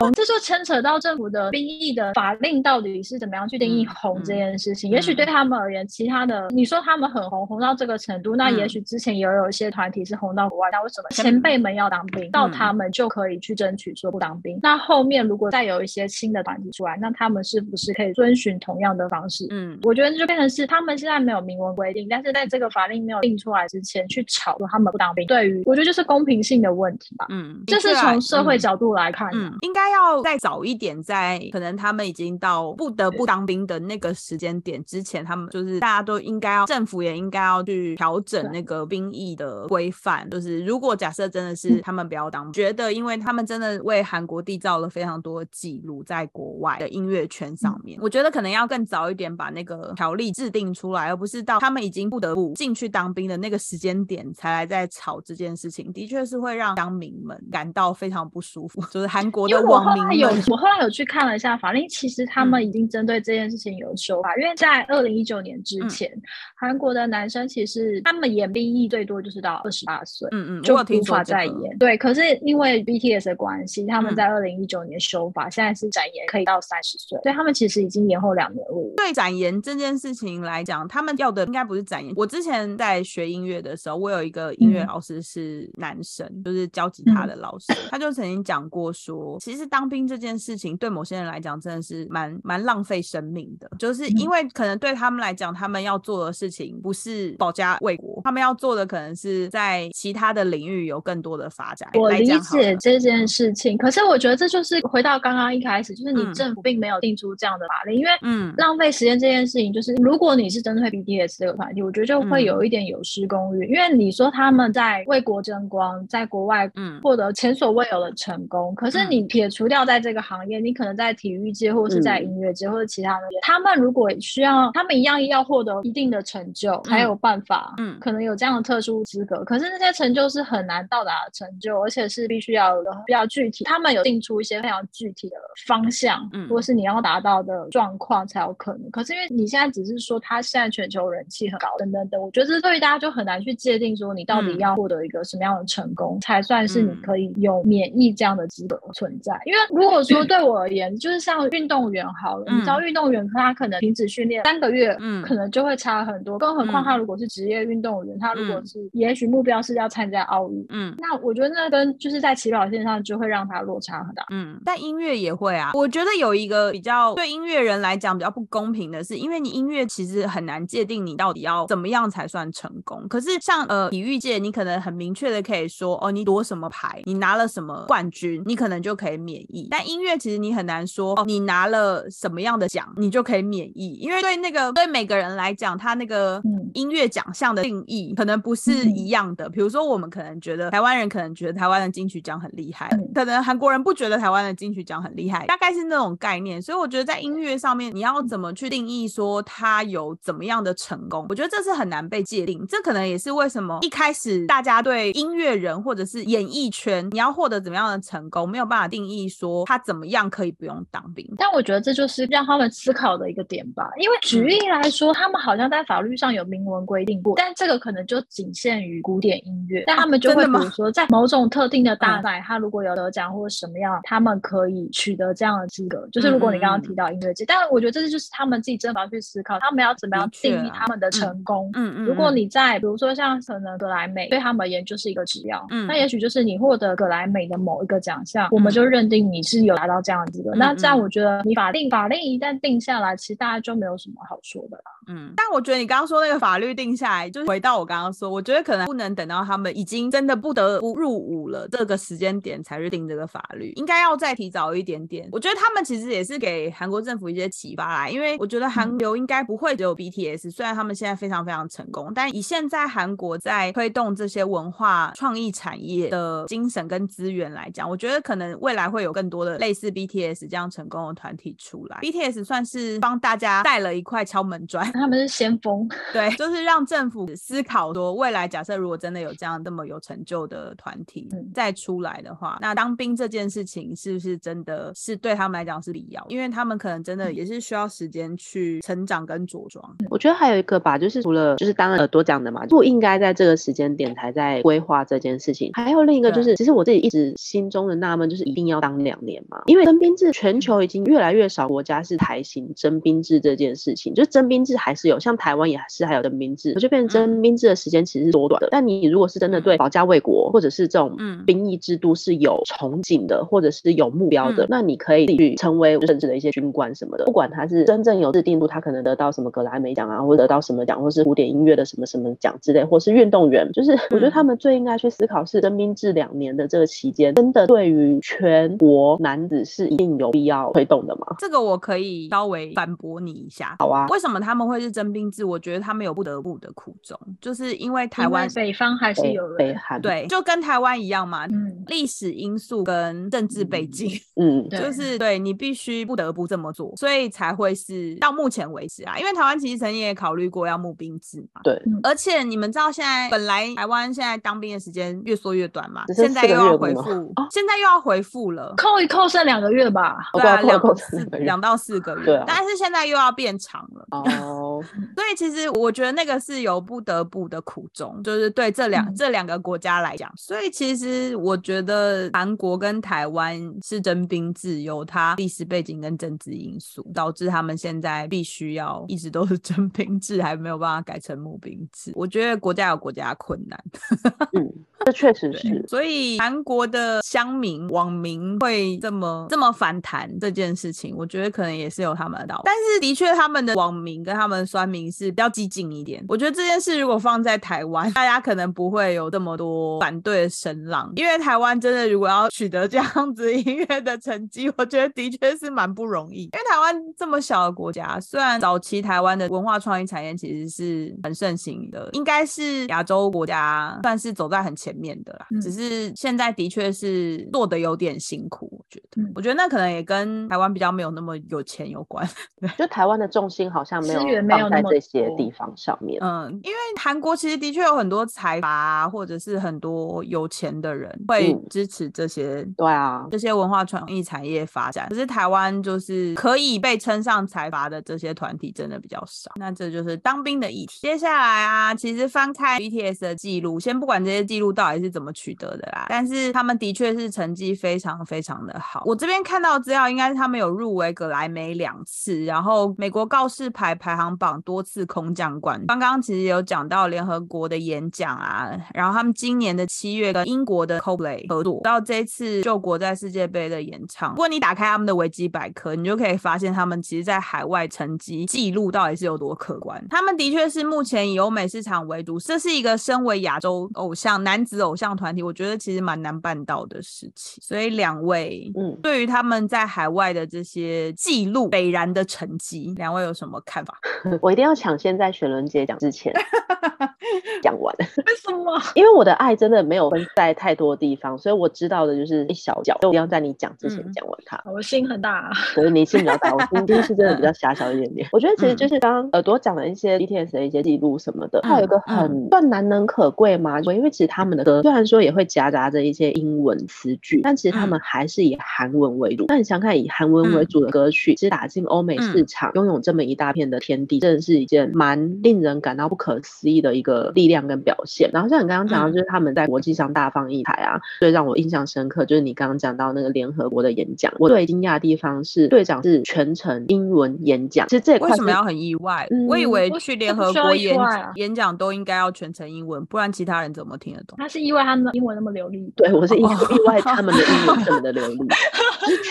[0.00, 4.90] 那 这就牵扯到政府的兵役的法令到底是怎么样去定义红这件事情。
[4.90, 14.58] 也许对他们而言，其他的你说他们很红，红到这个程度，那也许之前也有一些团体是红到国外，那为什么前辈们要当兵，到他们就可以去争取说不当兵？
[14.62, 19.46] 那后面如果再有一些新的团体出来，那他们是不是可以遵循同样的方式？
[19.50, 27.26] 嗯，我觉得就变成是他们现在没有明文规定，但是在这个法令没有定出来之前去吵说他们不当兵，对于我觉得就是公平性的问题吧。
[27.30, 40.28] 嗯，这是从社会角度来看，嗯，应该要再早一点，在可能他们已经到不得不当兵的那个时间点之前，他们就是大家都应该要，政府也应该要去调整那个兵役的规范。
[40.30, 58.82] 就是如果假设真的是他们不要当，觉得因为他们真的为韩国缔造了非常多记录，在国外的音乐圈上面，我觉得可能要更早一点把那个条例制定出来，而不是到他们已经不得不进去当兵的那个时间点才来在吵这件事情，的确是会让乡民们感到非常不舒服。
[58.90, 66.10] 就是韩国的网民有，我后来有去看了一下法令，其实他们已经针对这件事情有修法，因为在二零一九年之前，
[66.56, 71.78] 韩国的男生其实他们演兵役最多就是到二十八岁，嗯嗯，就无法再演。
[71.78, 78.94] 对，可是因为 BTS 的关系，他们在二零一九年修法，现在是展延可以到三十岁，所以他们其实已经延后两年了。
[78.96, 82.12] 对展延这件事情来讲，他们要的应该不是展延。
[82.16, 101.88] 我之前在学音乐的时候，我有一个音乐老师是男生，就是教吉他的老师，他就曾经讲过说，其实当兵这件事情对某些人来讲真的是蛮蛮浪费生命的，就是因为可能对他们来讲，他们要做的事情不是保家卫国，他们要做的可能是在其他的领域有更多的发展。
[101.94, 102.76] 我理解。
[102.80, 117.00] 这件事情，可是我觉得这就是回到刚刚一开始，就是你政府并没有定出这样的法令，因为嗯，浪费时间这件事情，就是如果你是针对 BDS 这个团体，我觉得就会有一点有失公允，因为你说他们在为国争光，在国外嗯。
[117.02, 138.90] 获得前所未有的成功，可是你撇除掉在这个行业，你可能在体育界或者是在音乐界或者其他的，他们如果需要，他们一样要获得一定的成就，才有办法，嗯，可能有这样的特殊资格，可是那些成就是很难到达的成就，而且是必须要的比较具体，他们有定出一些非常具体的方向，嗯，或是你要达到的状况才有可能。
[138.90, 149.38] 可是因为你现在只是说他现在全球人气很高，等等等，我觉得这对于大家就很难去界定说你到底要获得一个什么样的成功，才算是你可以有免疫这样的资格存在。
[149.44, 156.38] 因为如果说对我而言，就是像运动员好了，你知道运动员他可能停止训练三个月，嗯，可能就会差很多。
[156.38, 164.24] 更何况他如果是职业运动员，他如果是也许目标是要参加奥运，嗯，那我觉得那跟就是在起跑线上就会让他落差很大。
[164.30, 165.70] 嗯，但音乐也会啊。
[165.74, 173.06] 我觉得有一个比较对音乐人来讲比较不公平的是，因为你音乐其实很难界定你到底要怎么样才算成功。
[173.08, 179.68] 可是像呃体育界，你可能很明确的可以说，哦，你夺什么牌，你拿了什么冠军，你可能就可以免疫。
[179.70, 183.92] 但音乐其实你很难说，哦，你拿了什么样的奖，你就可以免疫。
[184.00, 186.42] 因为对那个对每个人来讲，他那个
[186.74, 189.48] 音乐奖项的定义可能不是一样的。
[189.48, 196.60] 比如说，我们可能觉得台湾人可能觉得台湾的金曲奖很厉害，可能韩国人不觉得台湾的金曲奖很厉害，大概是那种概念。
[196.60, 202.64] 所以我觉得在音乐上面，你要怎么去定义说他有怎么样的成功，我觉得这是很难被界定。
[202.66, 211.26] 这可能也是为什么一开始大家对音乐人或者是演艺圈，你要获得怎么样的成功，没有办法定义说他怎么样可以不用当兵。
[211.38, 213.90] 但我觉得这就是让他们思考的一个点吧。
[213.98, 219.84] 因为举例来说，他们好像在法律上有明文规定过，但这个可能就仅限于古典音乐。
[219.86, 226.06] 但他们就会比如说在某种特定的大赛，他如果有得奖或者什么样，他们可以取得这样的资格。
[226.12, 231.70] 就是如果你刚刚提到音乐界，但我觉得这就是他们自己真的要去思考，他们要怎么样定义他们的成功。
[231.74, 232.04] 嗯嗯。
[232.04, 240.64] 如果你在比如说像可能格莱美对他们而言就是一个指标，嗯，那也许就是你获得格莱美的某一个奖项，我们就认定你是有达到这样的资格。
[240.64, 244.84] 那这样我觉得你法定法令一旦定下来，其实大家就没有什么好说的啦。
[245.08, 255.28] 嗯，但我觉得你刚刚说那个法律定下来，就是回到我刚刚说，我觉得可能不能等到他们已经真的不得不入伍了这个时间点才去定这个法律，应该要再提早一点点。
[255.30, 272.00] 我觉得他们其实也是给韩国政府一些启发啦，因为我觉得韩流应该不会只有 BTS，虽然他们现在非常非常成功，但以现在韩国在推动这些文化创意产业的精神跟资源来讲，我觉得可能未来会有更多的类似 BTS 这样成功的团体出来。
[272.02, 274.84] BTS 算是帮大家带了一块敲门砖。
[274.92, 286.26] 他们是先锋，对，就是让政府思考说，未来假设如果真的有这样那么有成就的团体再出来的话，那当兵这件事情是不是真的是对他们来讲是必要？
[286.28, 289.96] 因为他们可能真的也是需要时间去成长跟着装。
[290.10, 295.70] 我觉得还有一个吧，就是除了就是当然耳朵讲的嘛，不应该在这个时间点才在规划这件事情。
[295.74, 299.62] 还有另一个就是，其实我自己一直心中的纳闷，就是一定要当两年嘛？
[299.66, 308.68] 因为征兵制，全球已经越来越少国家是台行征兵制这件事情，就是征兵制还是有，像台湾也是还有征兵制，就变成征兵制的时间其实是缩短的。
[308.70, 331.26] 但你如果是真的对保家卫国，或者是这种兵役制度是有憧憬的，或者是有目标的，那你可以去成为政治的一些军官什么的，不管他是真正有制定度，他可能得到什么格莱美奖啊，或者得到什么奖，或是古典音乐的什么什么奖之类，或是运动员，就是我觉得他们最应该去思考是征兵制两年的这个期间，真的对于全国男子是一定有必要推动的吗？
[331.38, 333.76] 这个我可以稍微反驳你一下。
[333.78, 335.44] 好啊，为什么他们会是征兵制？
[335.44, 341.46] 我觉得他们有不得不的苦衷，就是因为台湾北方还是有北韩，对，就跟台湾一样嘛。
[341.46, 349.18] 嗯，历史因素跟政治背景，嗯， 就是对你必须不得不这么做，所以才会是到目前为止啊。
[349.18, 351.60] 因为台湾其实曾经也考虑过要募兵制嘛。
[351.62, 360.05] 对，而且你们知道现在本来台湾现在当兵的时间越缩越短嘛，现在又要回复，现在又要回复了，扣一扣剩两个月吧。
[360.32, 364.06] 对啊，两四两到四个月，但是现在又要变长了。
[364.12, 370.32] 哦，所以其实我觉得那个是有不得不的苦衷，就是对这两这两个国家来讲。
[370.36, 382.12] 所以其实我觉得韩国跟台湾是征兵制，有它历史背景跟政治因素，导致他们现在必须要一直都是征兵制，还没有办法改成募兵制。
[382.14, 383.78] 我觉得国家有国家困难。
[384.52, 384.72] 嗯，
[385.04, 385.84] 这确实是。
[385.88, 392.62] 所以韩国的乡民网民会这么这么反弹这件事情，我觉得可能也是有他们的道理。
[392.64, 396.24] 但是的确，他们的网民跟他们的酸民是比较激进一点。
[396.28, 406.42] 我觉得这件事如果放在台湾，大家可能不会有这么多反对的声浪，因为台湾真的如果要取得这样子音乐的成绩，我觉得的确是蛮不容易。
[406.44, 415.46] 因为台湾这么小的国家，虽然早期台湾的文化创意产业其实是很盛行的，应该是亚洲国家算是走在很前面的啦。
[415.60, 419.22] 只是现在的确是做的有点辛苦，我觉得。
[419.34, 422.26] 我觉得那可能也跟台湾比较没有那么有钱有关。
[422.60, 424.20] 对，就台湾的重心好像没有
[424.58, 426.18] 放在这些地方上面。
[426.22, 432.66] 嗯，因为韩国其实的确有很多财阀或者是很多有钱的人会支持这些。
[432.76, 435.08] 对啊，这些文化创意产业发展。
[435.08, 439.50] 可是台湾就是可以被称上财阀的这些团体真的比较少。
[439.56, 440.98] 那这就是当兵的议题。
[441.00, 449.02] 接下来啊，其实翻开 BTS 的记录，先不管这些记录到底是怎么取得的啦，但是他们的确是成绩非常非常的好。
[449.06, 455.84] 我这边看到资料，应该是他们有入围格莱美两次，然后美国告示牌排行榜多次空降冠。
[455.86, 464.30] 刚刚其实有讲到联合国的演讲啊，然后他们今年的七月跟英国的 Coldplay 合作，到这次救国在世界杯的演唱。
[464.30, 470.04] 如果你打开他们的维基百科，你就可以发现他们其实在海外成绩记录到底是有多可观。
[470.08, 477.62] 他们的确是目前以欧美市场为主，这是一个身为亚洲偶像男子偶像团体，我觉得其实蛮难办到的事情。
[477.62, 483.98] 所以两位，嗯，对于他们在海外的这些记录斐然的成绩，两位有什么看法？
[484.40, 486.32] 我一定要抢先在雪伦姐讲之前
[487.62, 487.94] 讲完。
[487.98, 488.04] 为
[488.40, 488.80] 什么？
[488.94, 494.62] 因为我的爱真的没有分在太多地方，所以我知道的就是一小角，就一定要在你讲之前讲完它。
[494.70, 498.28] 我心很大，所以你心比较大，我心是真的比较狭小一点点。
[498.32, 509.44] 我觉得其实就是刚刚耳朵讲的一些 BTS 的一些记录什么的，它有一个很算难能可贵嘛，因为其实他们的歌虽然说也会夹杂着一些英文词句，但其实他们还是以韩文为主。
[509.48, 518.28] 那你想看以韩文为主的歌曲，其实打进欧美市场，拥有这么一大片的天地，真的是一件蛮令人感到不可思议的一个力量跟表现。
[518.32, 524.32] 然后像你刚刚讲到，就是他们在国际上大放异彩啊，最让我印象深刻就是你刚刚讲到那个联合国的演讲。
[524.38, 529.28] 我最惊讶的地方是队长是全程英文演讲，其实这也为什么要很意外？
[529.48, 530.98] 我以为去联合国演
[531.36, 534.36] 演讲都应该要全程英文，不然其他人怎么听得懂？
[534.38, 538.38] 他是意外他们英文那么流利，对我是意意外他们的英文这么的流利。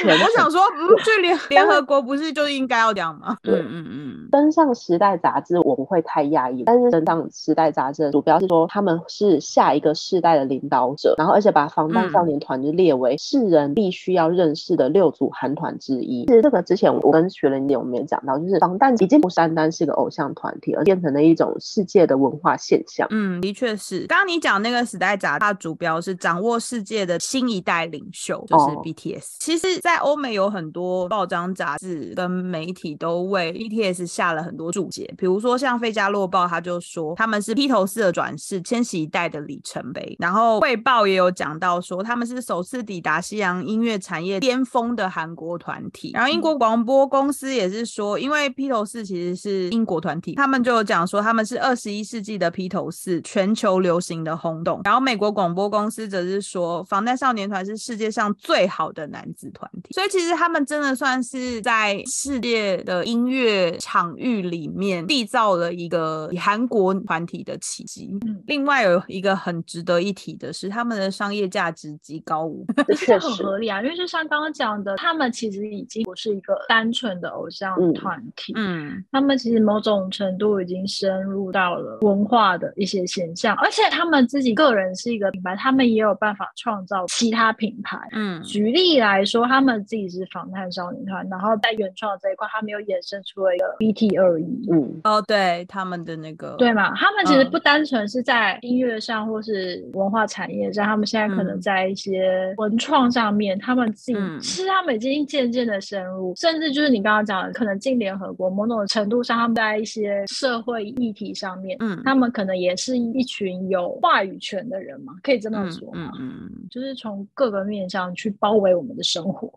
[0.05, 3.35] 我想说，嗯，去联 联合国不是就应该要这样吗？
[3.43, 4.27] 嗯嗯嗯。
[4.31, 6.63] 登上《时代》杂志，我不会太讶异。
[6.63, 16.25] 但是登上《时代》杂志的主标是说他们是下一个世代的领导者，然后而且把防弹少年团就列为世人必须要认识的六组韩团之一。
[16.25, 23.07] 其实这个之前我跟学人姐我们也讲到，就是防弹已经不单单是个偶像团体，而变成了一种世界的文化现象。
[23.09, 24.05] 嗯，的确是。
[24.07, 29.35] 刚刚你讲那个《时代》杂志，它主标是掌握世界的新一代领袖，就是 BTS。
[29.39, 29.55] 其。
[29.57, 40.17] 实，在欧美有很多报章杂志跟媒体都为 BTS 下了很多注解，比如说像《费加洛报》，他就说他们是披头士的转世，千禧一代的里程碑。
[40.19, 46.11] 然后《卫报》也有讲到说他们是首次抵达西洋音乐产业巅峰的韩国团体。
[46.13, 54.81] 然后英国广播公司也是说，因为披头士其实是英国团体，他们就有讲说他们是二十一世纪的披头士，全球流行的轰动。
[54.83, 59.93] 然后美国广播公司则是说，防弹少年团是世界上最好的男子团体。
[59.93, 68.11] 所以其实他们真的算是在世界的音乐场域里面缔造了一个韩国团体的奇迹。
[68.25, 72.47] 嗯另外有一个很值得一提的是，他们的商业价值极高，
[72.95, 73.81] 这很合理啊。
[73.81, 87.97] 因为就像刚刚讲的，他们其实已经不是一个单纯的偶像团体，嗯，他们其实某种程度已经深入到了文化的一些现象，而且他们自己个人是一个品牌，他们也有办法创造其他品牌。
[88.11, 94.44] 嗯，举例来说，他们自己是防弹少年团，然后在原创这一块，他们又衍生出了一个 BT 二一。
[94.71, 96.93] 嗯，哦，对，他们的那个，对嘛？
[96.95, 116.11] 他们其实不单纯是在音乐上或是文化产业上，他们现在可能在一些文创上面，他们自己其实他们已经渐渐的深入，甚至就是你刚刚讲的，可能进联合国，某种程度上，他们在一些社会议题上面，嗯，他们可能也是一群有话语权的人嘛，可以这么说嘛？
[116.19, 119.51] 嗯嗯，就是从各个面向去包围我们的生活。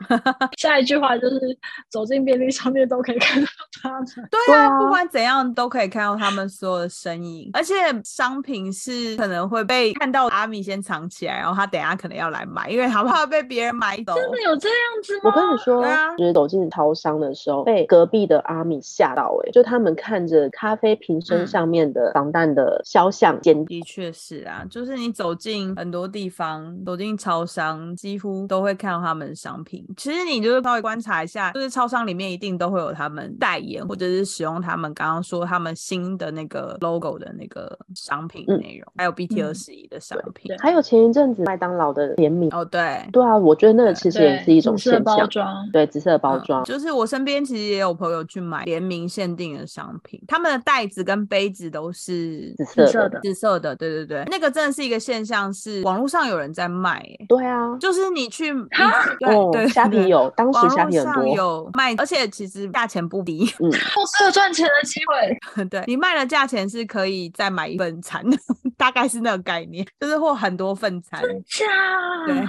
[0.56, 1.40] 下一句话就是
[1.88, 3.48] 走进便利商店都可以看到
[3.82, 4.06] 他们。
[4.30, 14.14] 对啊，不管怎样都可以看到他们所有的身影，而且商品是可能会被看到阿米先藏起来，然后他等下可能要来买，因为他怕被别人买走。
[14.14, 15.20] 真的有这样子吗？
[15.24, 29.86] 我跟你说，啊就是走进超商的时候，被隔壁的阿米吓到，哎，就他们看着咖啡瓶身上面的防弹的肖像，的确是啊，就是你走进很多地方，走进超商，几乎都会看到他们的商品。
[29.96, 43.06] 其实你就是稍微观察一下，就是超商里面一定都会有他们代言或者是使用他们刚刚说他们新的那个 logo 的那个商品内容，还有 BT 二十一的商品，还有前一阵子麦当劳的联名哦，对。
[43.12, 59.68] 对啊，我觉得那个其实也是一种现象，对紫色包装，就是我身边其实也有朋友去买联名限定的商品，他们的袋子跟杯子都是紫色的，紫色的，对对对，那个真的是一个现象，是网络上有人在卖，对啊，就是你去对对。
[59.68, 63.70] 虾皮有，当时虾皮很多有卖，而且其实价钱不低，嗯，
[64.16, 65.64] 是有赚钱的机会。
[65.68, 68.24] 对你卖的价钱是可以再买一份餐，
[68.76, 71.20] 大概是那个概念，就是或很多份餐。
[71.46, 71.64] 假？
[72.26, 72.44] 对，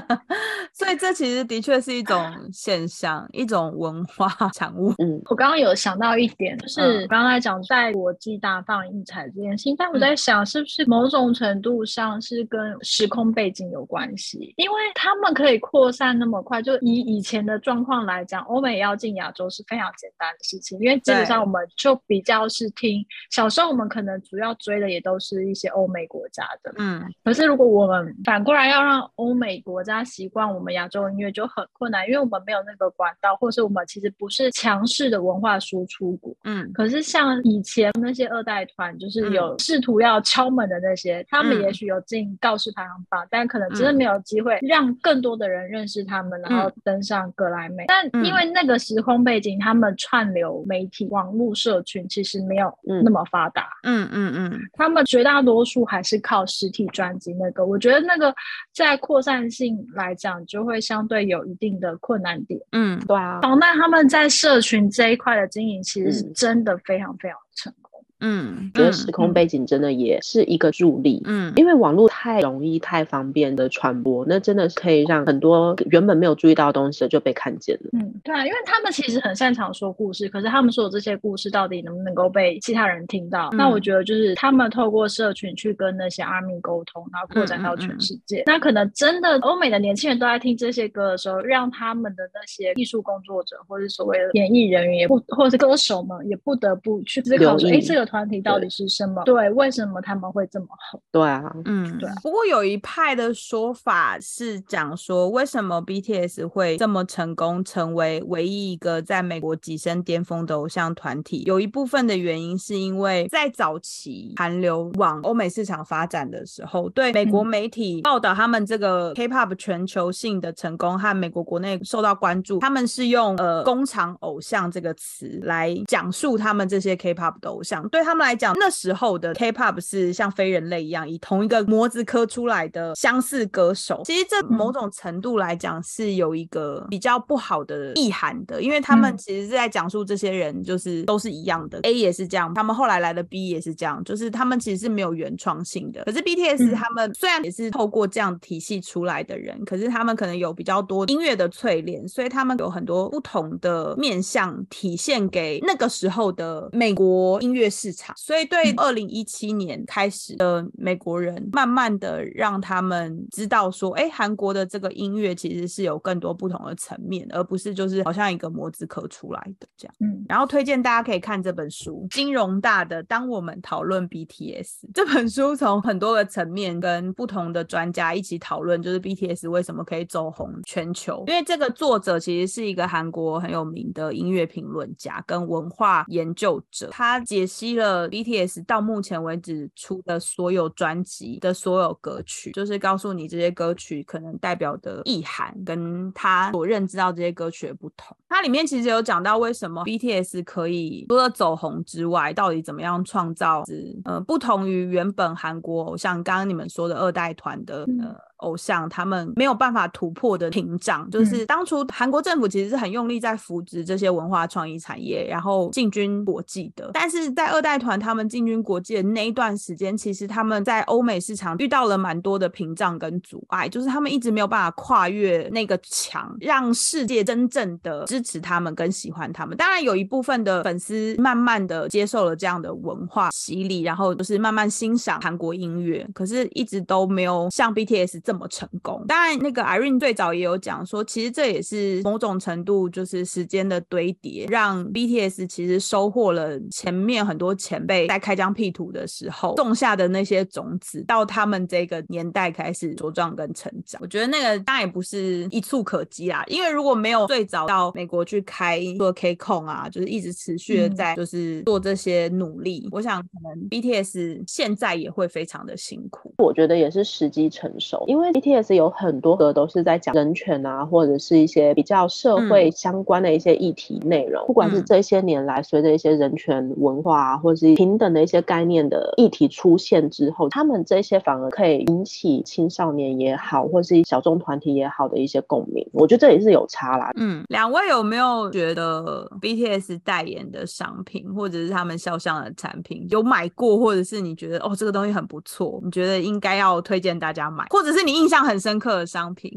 [0.72, 4.94] 所以这其实的确是一种现象，一种文化产物。
[4.98, 14.52] 嗯，我刚刚有想到一点，就是刚才讲在国际大放异彩这件事情，但我在想，是不是某种程度上是跟时空背景有关系？
[14.56, 16.60] 因为他们可以扩散那么快。
[16.62, 27.02] 就以以前的状况来讲，欧美要进亚洲是非常简单的事情，因为基本上我们就比较是听小时候，我们可能主要追的也都是一些欧美国家的，嗯。
[27.24, 36.70] 可是如果我们反过来要让欧美国家习惯我们亚洲音乐，就很困难，因为我们没有那个管道，或是我们其实不是强势的文化输出国，嗯。
[36.72, 46.52] 可是像以前那些二代团，就是有试图要敲门的那些，他们也许有进告示排行榜，但可能真的没有机会让更多的人认识他们了。
[46.52, 52.72] 然后登上格莱美，但因为那个时空背景，他们串流媒体、网络社群其实没有
[53.04, 53.68] 那么发达。
[53.84, 57.32] 嗯嗯嗯，他们绝大多数还是靠实体专辑。
[57.34, 58.34] 那个，我觉得那个
[58.72, 62.60] 在扩散性来讲，就会相对有一定的困难点。
[62.72, 63.40] 嗯，对啊。
[63.40, 67.91] 防弹他们在社群这一块的经营，其实是真的非常非常成功。
[68.22, 71.20] 嗯，觉得时空背景真的也是一个助力。
[71.26, 77.90] 嗯，因为网络太容易、太方便的传播，那真的是可以让很多原本没有注意到的东西就被看见了。
[77.92, 83.50] 嗯，对啊，因为他们其实很擅长说故事，可是他们说的这些故事到底能不能够被其他人听到？
[83.52, 88.44] 那我觉得就是他们透过社群去跟那些阿米沟通，然后扩展到全世界。
[88.46, 98.06] 那可能真的欧美的年轻人都在听这些歌的时候，让他们的那些艺术工作者或者所谓的演艺人员也不，或者是歌手们也不得不去思考说：哎，这个。
[98.12, 99.22] 团体到底是什么？
[99.24, 101.00] 对，为什么他们会这么红？
[101.10, 102.10] 对啊，嗯，对。
[102.22, 111.42] 不过有一派的说法是讲说，为什么 BTS 会这么成功，成为唯一一个在美国跻身巅峰的偶像团体？
[111.46, 127.88] 有一部分的原因是因为在早期韩流往欧美市场发展的时候，对美国媒体报道他们这个 K-pop 全球性的成功和美国国内受到关注，他们是用呃“工厂偶像”这个词来讲述他们这些 K-pop 的偶像。
[127.88, 128.01] 对。
[128.02, 134.02] 他们来讲，那时候的 K-pop 是像非人类一样，以同一个模子刻出来的相似歌手。
[134.04, 146.04] 其实这某种程度来讲是有一个比较不好的意涵的，因为他们其实是在讲述这些人就是都是一样的，A 也是这样，他们后来来的 B 也是这样，就是他们其实是没有原创性的。
[146.04, 158.14] 可是 BTS 他们虽然也是透过这样体系出来的人，可是他们可能有比较多音乐的淬炼，所以他们有很多不同的面向体现给那个时候的美国音乐市场。
[158.16, 169.94] 所以对二零一七年开始的美国人，慢慢的让他们知道说，哎，韩国的这个音乐其实是有更多不同的层面，而不是就是好像一个模子刻出来的这样。
[169.98, 181.24] 嗯，然后推荐大家可以看这本书，金融大的当我们讨论 BTS 这本书，从很多个层面跟不同的专家一起讨论，就是 BTS 为什么可以走红全球。
[181.26, 198.16] 因为这个作者其实是一个韩国很有名的音乐评论家跟文化研究者，他解析了 BTS 到目前为止出的所有专辑的所有歌曲，就是告诉你这些歌曲可能代表的意涵，跟他所认知到这些歌曲的不同。
[198.28, 208.16] 它里面其实有讲到为什么 BTS 可以除了走红之外，到底怎么样创造是呃不同于原本韩国偶像刚刚你们说的二代团的呃。
[208.42, 216.90] 偶像他们没有办法突破的屏障，就是当初韩国政府其实是很用力在扶植这些文化创意产业，然后进军国际的。
[216.92, 229.56] 但是在二代团他们进军国际的那一段时间，其实他们在欧美市场遇到了蛮多的屏障跟阻碍，就是他们一直没有办法跨越那个墙，让世界真正的支持他们跟喜欢他们。
[229.56, 238.32] 当然有一部分的粉丝慢慢的接受了这样的文化洗礼，然后就是慢慢欣赏韩国音乐，可是一直都没有像 BTS 这。
[238.32, 254.00] 这么成功，当然，那个 Irene 最早也有讲说，其实这也是某种程度就是时间的堆叠，让 BTS 其实收获了前面很多前辈在开疆辟土的时候种下的那些种子，到他们这个年代开始茁壮跟成长。
[254.02, 266.32] 我觉得那个当然也不是一触可及啦，因为如果没有最早到美国去开做 K 控啊，就是一直持续的在就是做这些努力，我想可能 BTS 现在也会非常的辛苦。
[266.38, 268.22] 我觉得也是时机成熟，因为。
[268.22, 274.46] 因为 BTS 有很多歌都是在讲人权啊，或者是一些比较社会相关的一些议题内容。
[274.46, 285.86] 不管是这些年来随着一些人权文化啊，或者是平等的一些概念的议题出现之后，他们这些反而可以引起青少年也好，或是小众团体也好的一些共鸣。
[285.92, 287.10] 我觉得这也是有差啦。
[287.16, 298.22] 嗯，两位有没有觉得 BTS 代言的商品，或者是他们肖像的产品有买过，或者是你觉得哦这个东西很不错，你觉得应该要推荐大家买，或者是你？
[298.22, 299.50] 印象很深刻的商品。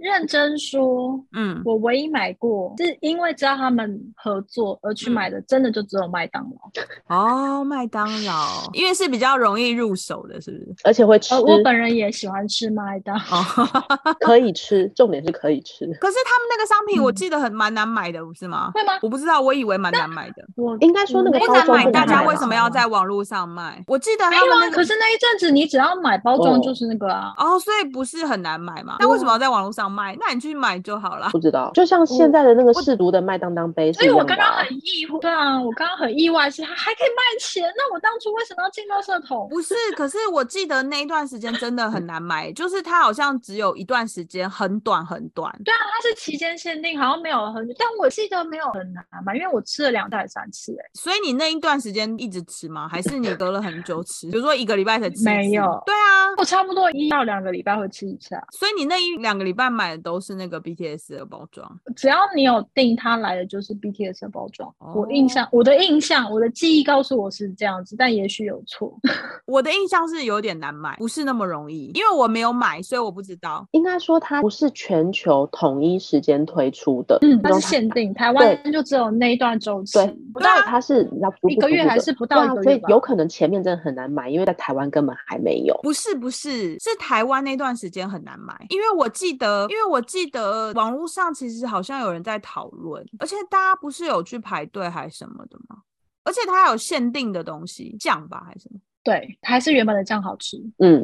[0.00, 6.60] 认真说，嗯，我唯一买过是因为知道他们合作而去买的，真的就只有麦当劳。
[7.14, 10.74] 哦，麦当劳，因为是比较容易入手的，是不是？
[10.84, 11.34] 而且会吃。
[11.34, 15.84] 我本人也喜欢吃麦当劳， 可以吃，重点是可以吃。
[16.00, 18.70] 可是他们那个商品，我记得很蛮难买的，不是吗？
[18.74, 18.92] 会吗？
[19.02, 20.44] 我不知道，我以为蛮难买的。
[20.56, 23.82] 我应该说那个不难买，大家为什么要在网络上卖？
[23.86, 27.32] 我记得他们那可是那一阵子，你只要买包装就是那个啊。
[27.36, 28.96] 哦，所以不是很难买嘛？
[29.00, 30.16] 那为什么要在网络上卖？
[30.18, 30.70] 那你去买。
[30.82, 39.46] 就好了， 不知道，就像现在的那个试毒的麦当当杯，所以我刚刚很意外，对啊，我刚刚很意外是它还可以卖钱，那我当初为什么要进到社桶？
[39.50, 45.52] 不是，可是我记得那一段时间真的很难买，就是它好像只有一段时间，很短很短。
[45.64, 52.88] 对啊，它是期间限定，好像没有很，但我记得没有很难买，因为我吃了两袋三次，哎，所以你那一段时间一直吃吗？
[52.88, 54.30] 还是你隔了很久吃？
[54.30, 55.24] 比如说一个礼拜才吃？
[55.24, 58.42] 没有，对啊，我差不多一到两个礼拜会吃一次啊。
[58.52, 61.40] 所以你那一两个礼拜买的都是那个 BTS 的包。
[61.50, 64.72] 装，只要你有订，它来的就是 BTS 的包装。
[64.94, 68.94] 我印象，我的印象，我的记忆告诉我是这样子，但也许有错。
[69.46, 73.66] 我的印象是有点难买，不是那么容易，因为我没有买，所以我不知道。
[73.72, 79.94] 应该说它不是全球统一时间推出的，嗯，它是限定，台湾就只有那一段周期。
[79.94, 85.76] 对，不知道它是要一个月还是不到一个月，所以有可能前面真的很难买，因为在台湾根本还没有。
[85.82, 91.32] 不是不是，是台湾那段时间很难买，因为我记得，因为我记得网络上。
[91.32, 95.82] 其实好像有人在讨论，而且大家不是有去排队还什么的吗？
[96.24, 98.80] 而且它有限定的东西，酱吧还是什么？
[99.02, 100.58] 对，还是原本的酱好吃。
[100.78, 101.02] 嗯，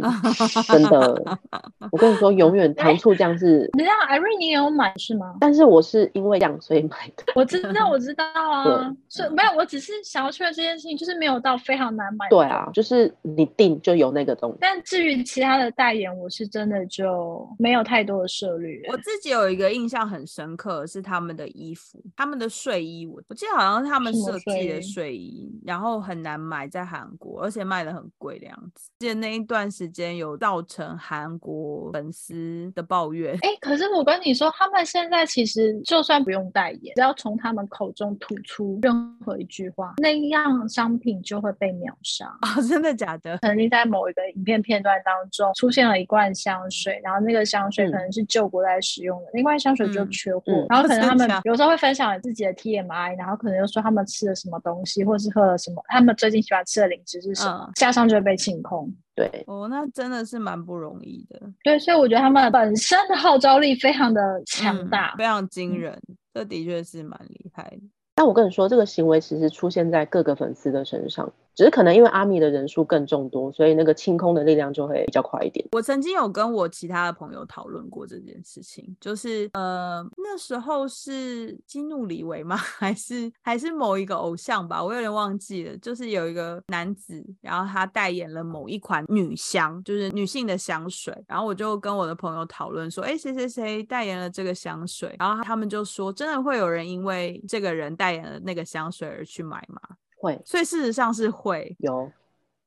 [0.69, 1.39] 真的，
[1.91, 3.71] 我跟你说，永远糖醋酱是。
[3.73, 5.35] 你知道艾瑞你也有买是吗？
[5.41, 7.25] 但是我是因为酱所以买的。
[7.35, 8.93] 我知道，我知道啊。
[9.09, 12.29] 是没有，我只是想要确认这件事情，就是没有到非常难买。
[12.29, 14.59] 对啊，就是你订就有那个东西。
[14.61, 18.83] 但至于其他的代言，我是真的就没有太多的涉虑。
[18.91, 27.87] 我自己有一个印象很深刻是他们的衣服，他们的睡衣，我我记得好像是他们设计的睡衣，然后很难买在韩国，而且卖。
[27.87, 33.35] 的很贵的样子，记得那一段时间有造成韩国粉丝的抱怨。
[33.43, 42.61] 哎，可是我跟你说，他们现在其实就算不用代言，只要从他们口中吐出任何一句话，那样商品就会被秒杀啊！
[42.69, 43.39] 真的假的？
[43.39, 57.71] 曾经在某一个影片片段当中出现了一罐香水，然后那个香水可能是救国在使用的，那罐香水就缺货，然后可能他们 有时候会分享自己的 TMI，然后可能又说他们吃了什么东西，或是喝了什么，他们最近喜欢吃的零食是什么。
[57.77, 61.41] 加上就会被清空，对哦，那真的是蛮不容易的。
[61.63, 65.97] 对，所以我觉得他们本身的号召力非常的强大，非常惊人，
[66.35, 67.81] 这的确是蛮厉害的。
[68.15, 71.33] 但我跟你说，这个行为其实出现在各个粉丝的身上。
[71.57, 75.67] 只是可能因为阿米的人数更众多，所以那个清空的力量就会比较快一点。
[75.73, 82.57] 我曾经有跟我其他的朋友讨论过这件事情，就是呃那时候是基努里维吗？
[82.79, 84.85] 还是还是某一个偶像吧？
[84.85, 85.77] 我有点忘记了。
[85.79, 91.17] 就是有一个男子，然后他代言了某一款女香，就是女性的香水。
[91.27, 95.17] 然后我就跟我的朋友讨论说，哎，谁谁谁代言了这个香水？
[95.19, 99.81] 然后他们就说，真的会有人因为这个人代言了那个香水而去买吗？
[100.27, 102.11] 会，所以事实上是会有。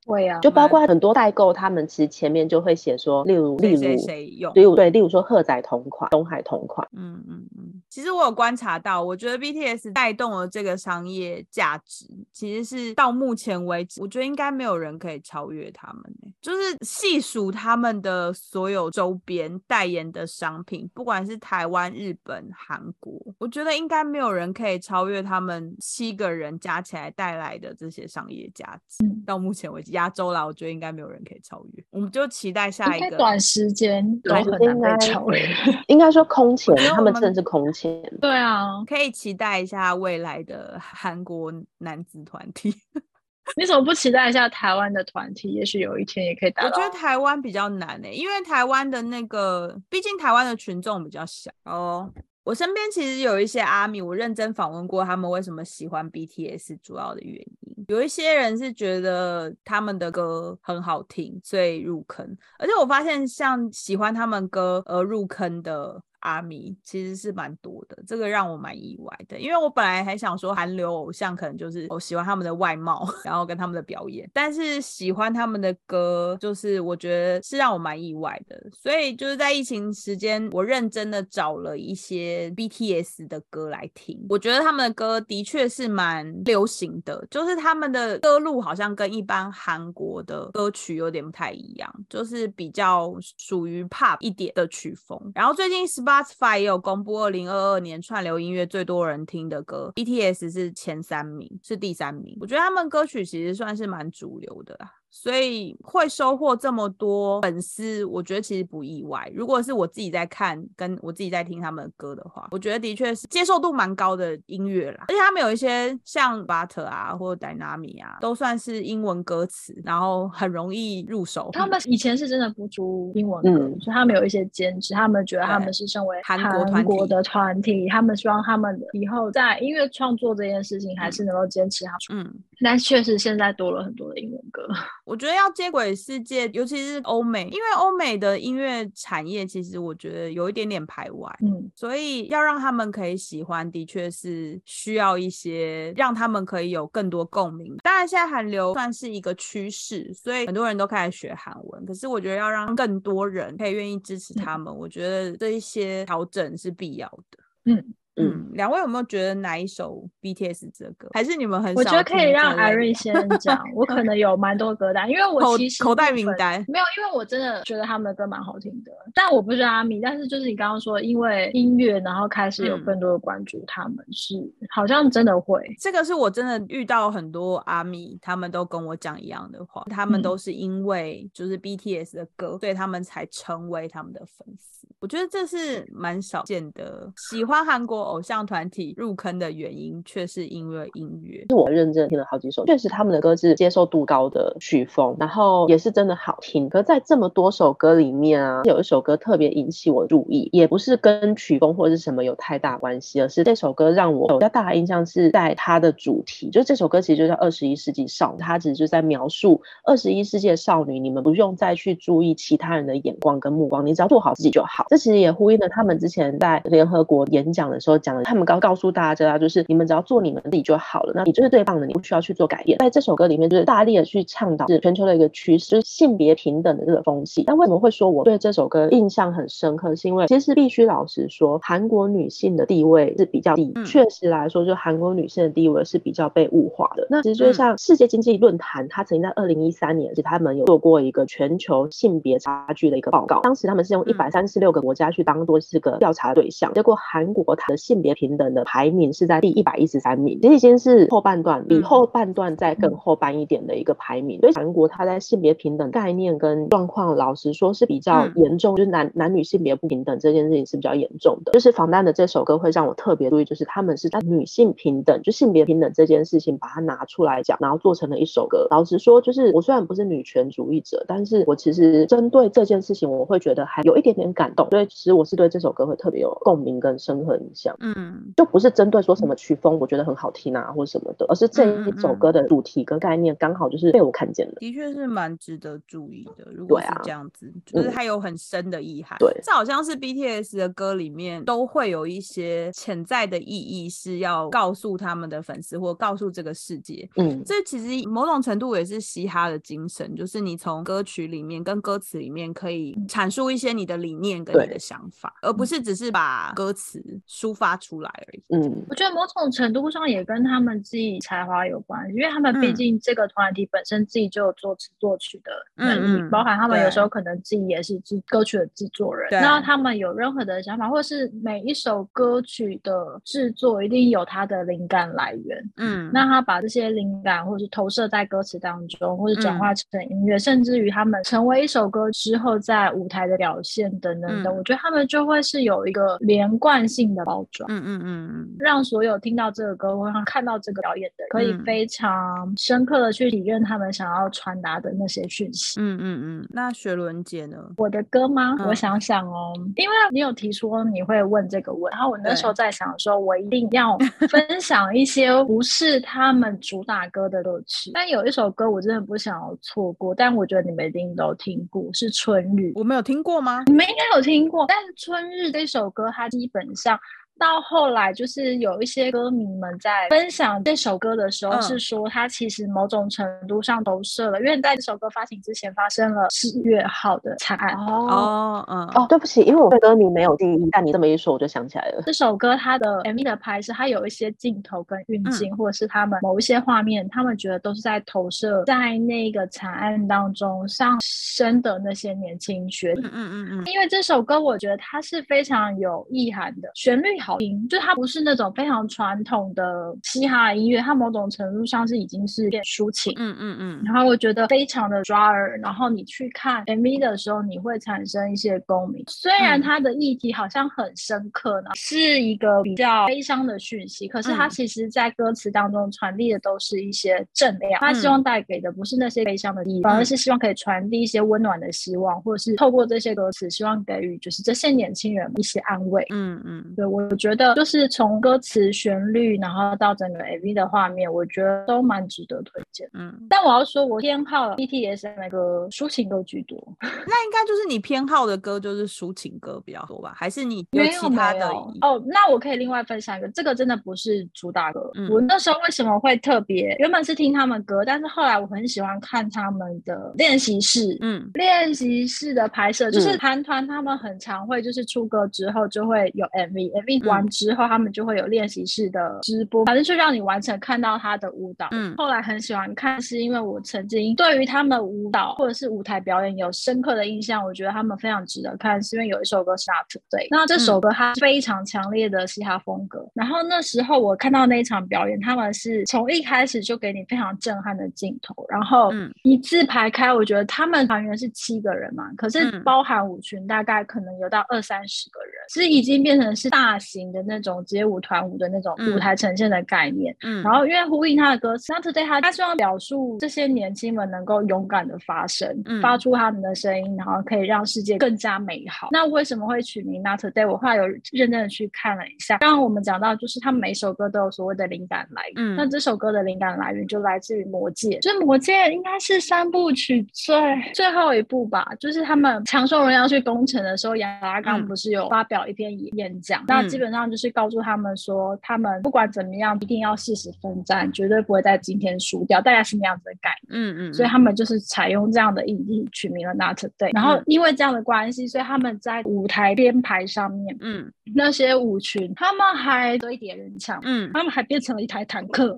[0.05, 7.68] 会啊，就包括很多代购，他们其实前面就会写说，例如，例如谁用，例如对，例如说赫仔同款、东海同款，嗯嗯嗯。
[7.90, 16.04] 其实我有观察到，我觉得 BTS 带动了这个商业价值，其实是到目前为止，我觉得应该没有人可以超越他们。
[16.42, 29.04] 就是细数他们的所有周边代言的商品，不管是台湾、日本、韩国，我觉得应该没有人可以超越他们七个人加起来带来的这些商业价值。
[29.26, 29.92] 到目前为止。
[29.94, 33.18] 亚洲啦，我觉得应该没有人可以超越，我们就期待下一个。
[33.18, 35.50] 短时间都很难被超越，
[35.88, 37.79] 应该说空前，他们真的是空前。
[38.20, 42.74] 对啊，可以期待一下未来的韩国男子团体。
[43.58, 45.50] 你怎么不期待一下台湾的团体？
[45.50, 46.70] 也许有一天也可以达到。
[46.70, 52.12] 我觉得台湾比较难诶，因为台湾的那个，毕竟台湾的群众比较小哦。
[52.44, 57.86] 我身边其实有一些阿米，我认真访问过他们为什么喜欢 BTS 主要的原因。
[57.88, 62.38] 有一些人是觉得他们的歌很好听，所以入坑。
[62.60, 66.02] 而且我发现，像喜欢他们歌而入坑的。
[66.22, 78.61] 阿米其实是蛮多的，这个让我蛮意外的，因为我本来还想说韩流偶像可能就是我喜欢他们的外貌， 然后跟他们的表演，但是喜欢他们的歌，就是我觉得是让我蛮意外的。
[78.74, 95.17] 所以就是在疫情时间，我认真的找了一些 BTS 的歌来听，我觉得他们的歌的确是蛮流行的，就是他们的歌路好像跟一般韩国的歌曲有点不太一样，就是比较属于 pop 一点的曲风。
[95.34, 96.09] 然后最近是。
[96.10, 102.36] Spotify 也有公布二零二二年串流音乐最多人听的歌，BTS 是前三名，是第三名。
[102.41, 104.76] 我觉得他们歌曲其实算是蛮主流的。
[105.10, 109.32] 所以会收获这么多粉丝，我觉得其实不意外。
[109.34, 115.05] 如果是我自己在看，跟我自己在听他们的歌的话，我觉得的确是接受度蛮高的音乐啦。
[115.07, 121.49] 而且他们有一些像 Butter 啊，或者 Dynami 啊，都算是英文歌词，然后很容易入手。
[121.53, 123.49] 他们以前是真的不出英文歌，
[123.82, 124.93] 所以他们有一些坚持。
[124.93, 132.14] 他们觉得他们是身为韩国的团体，他们希望他们以后在音乐创作这件事情还是能够坚持下去。
[132.14, 134.68] 嗯，但确实现在多了很多的英文歌。
[135.05, 147.76] 我觉得要接轨世界，尤其是欧美，因为欧美的音乐产业其实我觉得有一点点排外，嗯，所以要让他们可以喜欢，的确是需要一些让他们可以有更多共鸣。
[147.84, 151.86] 当然，现在韩流算是一个趋势，所以很多人都开始学韩文。
[151.86, 157.38] 可是我觉得要让更多人可以愿意支持他们，我觉得这一些调整是必要的。
[157.66, 157.93] 嗯。
[158.20, 161.74] 嗯，两位有没有觉得哪一首 BTS 这歌，还是你们很？
[161.76, 174.36] 我觉得可以让艾瑞先讲，我可能有蛮多歌单，因为我其实口袋名单没有，因为我真的觉得他们的歌蛮好听的，但我不是阿米，但是就是你刚刚说，因为音乐，然后开始有更多的关注，他们是
[174.70, 188.09] 好像真的会，这个是我真的遇到很多阿米，他们都跟我讲一样的话，他们都是因为就是 BTS 的歌，所以他们才成为他们的粉丝，我觉得这是蛮少见的，喜欢韩国。
[188.10, 191.45] 偶像团体入坑的原因，却是因为音乐。
[191.49, 196.68] 是我认真听了好几首，确实他们的歌是接受度高的曲风，然后也是真的好听。
[196.70, 214.86] 可在这么多首歌里面啊，有一首歌特别引起我注意，也不是跟曲风或者是什么有太大关系，而是这首歌让我比较大的印象是在它的主题，就这首歌其实就叫《二十一世纪少女》，它其实就在描述二十一世纪的少女，你们不用再去注意其他人的眼光跟目光，你只要做好自己就好。
[214.89, 222.78] 这其实也呼应了他们之前在联合国演讲的时候讲的，他们刚告诉大家，就是你们只要做你们自己就好了，那你就是最棒的，你不需要去做改变。
[222.80, 227.43] 在这首歌里面，就是大力的去倡导是全球的一个趋势，就是性别平等的这个风气。
[227.45, 229.95] 但为什么会说我对这首歌印象很深刻？
[229.95, 237.08] 是因为其实必须老实说，韩国女性的地位是比较低，确实来说，就韩国女性的地位是比较被物化的。
[237.10, 254.40] 那其实就像世界经济论坛，它曾经在二零一三年，是他们有做过一个全球性别差距的一个报告，当时他们是用一百三十六个国家去当做是个调查对象，结果韩国它的性别平等的排名是在第一百一十三名，其实已经是后半段，比后半段再更后半一点的一个排名。
[254.42, 261.54] 所以韩国它在性别平等概念跟状况，老实说是比较严重，就是男男女性别不平等这件事情是比较严重的。
[261.54, 268.68] 就是防弹的这首歌会让我特别注意，就是他们是在女性平等，就性别平等这件事情把它拿出来讲，然后做成了一首歌。
[268.70, 274.68] 老实说，就是我虽然不是女权主义者，但是我其实针对这件事情，我会觉得还有一点点感动。
[274.70, 277.78] 所以其实我是对这首歌会特别有共鸣跟深刻印象。
[277.95, 284.55] 嗯，就不是针对说什么曲风我觉得很好听啊或者什么的，而是这一首歌的主题跟概念刚好就是被我看见了。
[284.59, 286.47] 的确是蛮值得注意的。
[286.51, 289.17] 如果是这样子，就是它有很深的意涵。
[289.20, 297.07] 对，这好像是 BTS 的歌里面都会有一些潜在的意义，是要告诉他们的粉丝或告诉这个世界。
[297.17, 308.41] 嗯，这其实某种程度也是嘻哈的精神，就是你从歌曲里面跟歌词里面可以阐述一些你的理念跟你的想法，而不是只是把歌词抒发出来而已。
[308.55, 319.28] 嗯，我觉得某种程度上也跟他们自己才华有关，因为他们毕竟这个团体本身自己就有作词作曲的能力，包含他们有时候可能自己也是制歌曲的制作人。
[319.32, 325.72] 那他们有任何的想法，或是每一首歌曲的制作一定有他的灵感来源。
[325.78, 337.70] 嗯，那他把这些灵感或是投射在歌词当中，或者转化成音乐，甚至于他们成为一首歌之后在舞台的表现等等等，我觉得他们就会是有一个连贯性的包装。
[337.72, 345.80] 嗯嗯嗯嗯，让所有听到这个歌或看到这个表演的，可以非常深刻的去体验他们想要传达的那些讯息。
[345.80, 346.47] 嗯嗯嗯。
[346.52, 347.58] 那雪伦姐呢？
[347.78, 348.56] 我的歌吗？
[348.68, 353.97] 我想想哦，因为你有提出你会问这个问，然后我那时候在想说，我一定要
[354.30, 357.91] 分享一些不是他们主打歌的歌曲。
[357.93, 362.62] 但有一首歌我真的不想要错过，但我觉得你们一定都听过，是《春日》。
[362.76, 363.64] 我没有听过吗？
[363.68, 367.00] 你们应该有听过，但是《春日》这首歌它基本上。
[367.40, 377.74] 到后来，就是有一些歌迷们在分享这首歌的时候，是说它其实某种程度上投射了，因为在这首歌发行之前发生了四月号的惨案。
[377.76, 382.04] 哦，嗯，哦，对不起，因为我对歌迷没有记忆，但你这么一说，我就想起来了。
[382.06, 393.10] 这首歌它的 MV 的拍摄，它有一些镜头跟运镜，或者是他们某一些画面，他们觉得都是在投射在那个惨案当中上升的那些年轻学嗯。
[393.14, 393.64] 嗯嗯嗯。
[393.66, 397.29] 因为这首歌，我觉得它是非常有意涵的，旋律好。
[397.30, 409.04] 好听，就它不是那种非常传统的嘻哈音乐，它某种程度上是已经是变抒情，嗯嗯嗯，然后我觉得非常的抓耳，然后你去看 MV 的时候，你会产生一些共鸣。
[409.08, 426.06] 虽然它的议题好像很深刻呢，是一个比较悲伤的讯息，可是它其实在歌词当中传递的都是一些正量，它希望带给的不是那些悲伤的意义，反而是希望可以传递一些温暖的希望，或者是透过这些歌词，希望给予就是这些年轻人一些安慰。
[426.12, 427.10] 嗯嗯，对我。
[427.20, 432.89] 觉得就是从歌词、旋律，然后到整个 MV 的画面，我觉得都蛮值得推荐。
[432.93, 436.57] 嗯，但我要说，我偏好 BTS 那个抒情歌居多。
[436.82, 440.13] 那应该就是你偏好的歌就是抒情歌比较多吧？
[440.15, 441.45] 还是你有其他的？
[441.82, 444.89] 哦，那我可以另外分享一个，这个真的不是主打歌。
[445.09, 446.76] 我那时候为什么会特别？
[446.80, 450.97] 原本是听他们歌，但是后来我很喜欢看他们的练习室。
[451.01, 457.09] 嗯，练习室的拍摄就是韩团，他们很常会就是出歌之后就会有 MV，MV。
[457.10, 461.68] 完之后，他们就会有练习室的直播，反正就让你完成看到他的舞蹈。
[461.72, 467.43] 嗯，后来很喜欢看，是因为我曾经对于他们舞蹈或者是舞台表演有深刻的印象。
[467.43, 473.10] 我觉得他们非常值得看，是因为有一首歌是 Up to Date，那这首歌它非常强烈的嘻哈风格。
[473.16, 478.91] 然后那时候我看到那一场表演，他们是从一开始就给你非常震撼的镜头，然后
[479.24, 480.14] 一字排开。
[480.14, 485.34] 我觉得他们团员是七个人嘛，可是包含舞群大概可能有到二三十个人。
[485.50, 490.16] 其实已经变成是大型的那种街舞团舞的那种舞台呈现的概念。
[490.22, 498.89] 嗯，然后因为呼应他的歌词，那 today 他他希望表述这些年轻们能够勇敢的发声，发出他们的声音，然后可以让世界更加美好。
[498.91, 500.47] 那为什么会取名 Not Today？
[500.47, 502.38] 我后来有认真的去看了一下。
[502.38, 505.34] 刚刚我们讲到，就是他们每首歌都有所谓的灵感来源。
[505.38, 510.36] 嗯，那这首歌的灵感来源就来自于《魔戒》，就是《魔戒》应该是三部曲最
[510.76, 511.68] 最后一部吧。
[511.80, 516.44] 就是他们强兽人要去攻城的时候，亚拉冈不是有发表一篇演讲？
[516.48, 522.42] 那基本上就是告诉他们说，他们不管怎么样，一定要誓死奋战，绝对不会在今天输掉。
[522.42, 523.62] 大概是那样子的概念。
[523.62, 523.94] 嗯嗯。
[523.94, 526.94] 所以他们就是采用这样的意义取名了 Not Today。
[526.94, 535.56] 然后因为这样的关系，所以他们在舞台编排上面，嗯，那些舞群他们还堆叠人墙，嗯，他们还变成了一台坦克。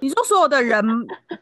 [0.00, 0.84] 你说所有的人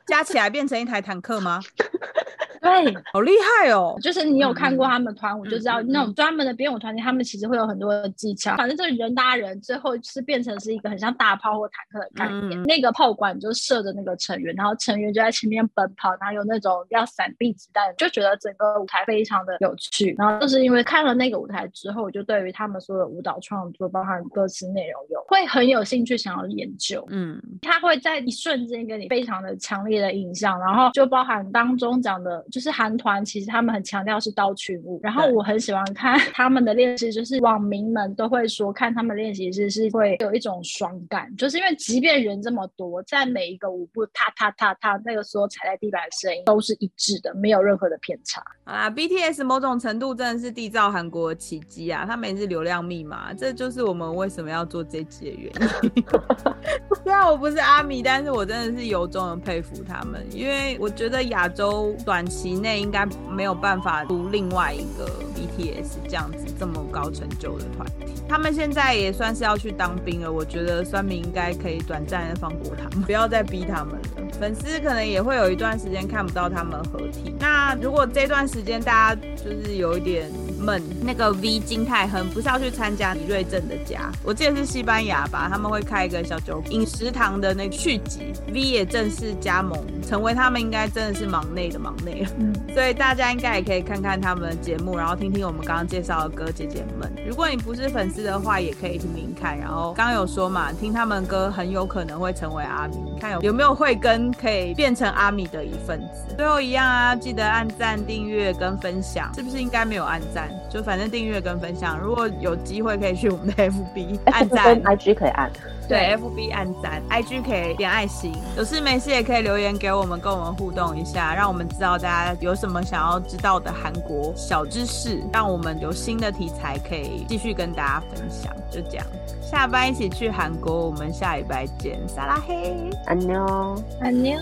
[0.07, 1.61] 加起来变成一台坦克吗？
[2.62, 3.32] 对，好厉
[3.62, 3.96] 害哦！
[4.02, 8.56] 就是你有看过他们团舞，就知道那种专门的编舞团体，他们其实会有很多的技巧。
[8.56, 12.62] 反正就是人搭人，最后是变成是一个很像大炮或坦克的概念。
[12.64, 20.14] 那个炮管就射着那个成员，然后成员就在前面奔跑，然后有那种要闪避子弹，就觉得整个舞台非常的有趣。
[20.18, 27.06] 然后就是因为看了那个舞台之后，我就对于他们所有的舞蹈创作，包含歌词内容，有会很有兴趣想要研究。
[27.11, 32.44] 嗯，他会在一瞬间给你非常的强烈的印象，然后就包含当中讲的。
[32.51, 48.42] 就是韩团，其实他们很强调是刀群舞，然后我很喜欢看 他们的练习，就是网民们都会说，看他们练习是是会有一种爽感，就是因为即便人这么多，在每一个舞步踏踏踏踏，那个时候踩在地板的声音都是一致的，没有任何的偏差。
[48.64, 55.53] 好啦，BTS 某种程度真的是缔造韩国的奇迹啊，他们也是流量密码，这就是我们为什么要做这集的原
[55.94, 56.05] 因。
[57.03, 68.14] 虽然我不是阿米，但是我真的是由衷的佩服他们，因为我觉得亚洲短期期内应该没有办法出另外一个 BTS 这样子这么高成就的团体。
[68.28, 74.01] 他们现在也算是要去当兵了，我觉得酸民应该可以短暂的放过他们，不要再逼他们了。
[74.39, 77.34] 粉丝可能也会有一段时间看不到他们合体。
[77.41, 80.30] 那如果这段时间大家就是有一点。
[80.59, 84.11] 们那个 V 金泰亨不是要去参加李瑞镇的家？
[84.24, 92.30] 我记得是西班牙吧，他们会开一个小酒饮食堂的那个续集，V 也正式加盟，成为他们应该真的是忙内的忙内了。
[92.38, 97.11] 嗯，所以大家应该也可以看看他们的节目，然后听听我们刚刚介绍的歌姐姐们。
[97.26, 99.59] 如果你不是粉丝的话，也可以听听看。
[99.59, 106.34] 然后刚刚有说嘛，听他们歌很有可能会成为阿米，看有有没有慧根可以变成阿米的一份子。
[106.36, 110.61] 最后一样啊，记得按赞、订阅跟分享，是不是应该没有按赞？
[110.68, 115.51] 就反正订阅跟分享，如果有机会可以去我们的 FB 按赞，IG 可以按。
[115.88, 118.34] 对，FB 按赞，IG 可以点爱心。
[118.59, 128.55] 有事没事也可以留言给我们，跟我们互动一下，让我们知道大家有什么想要知道的韩国小知识，让我们有新的题材可以继续跟大家分享。
[128.70, 129.07] 就这样，
[129.40, 134.38] 下班一起去韩国，我们下礼拜见，撒拉嘿，安妞，安妞。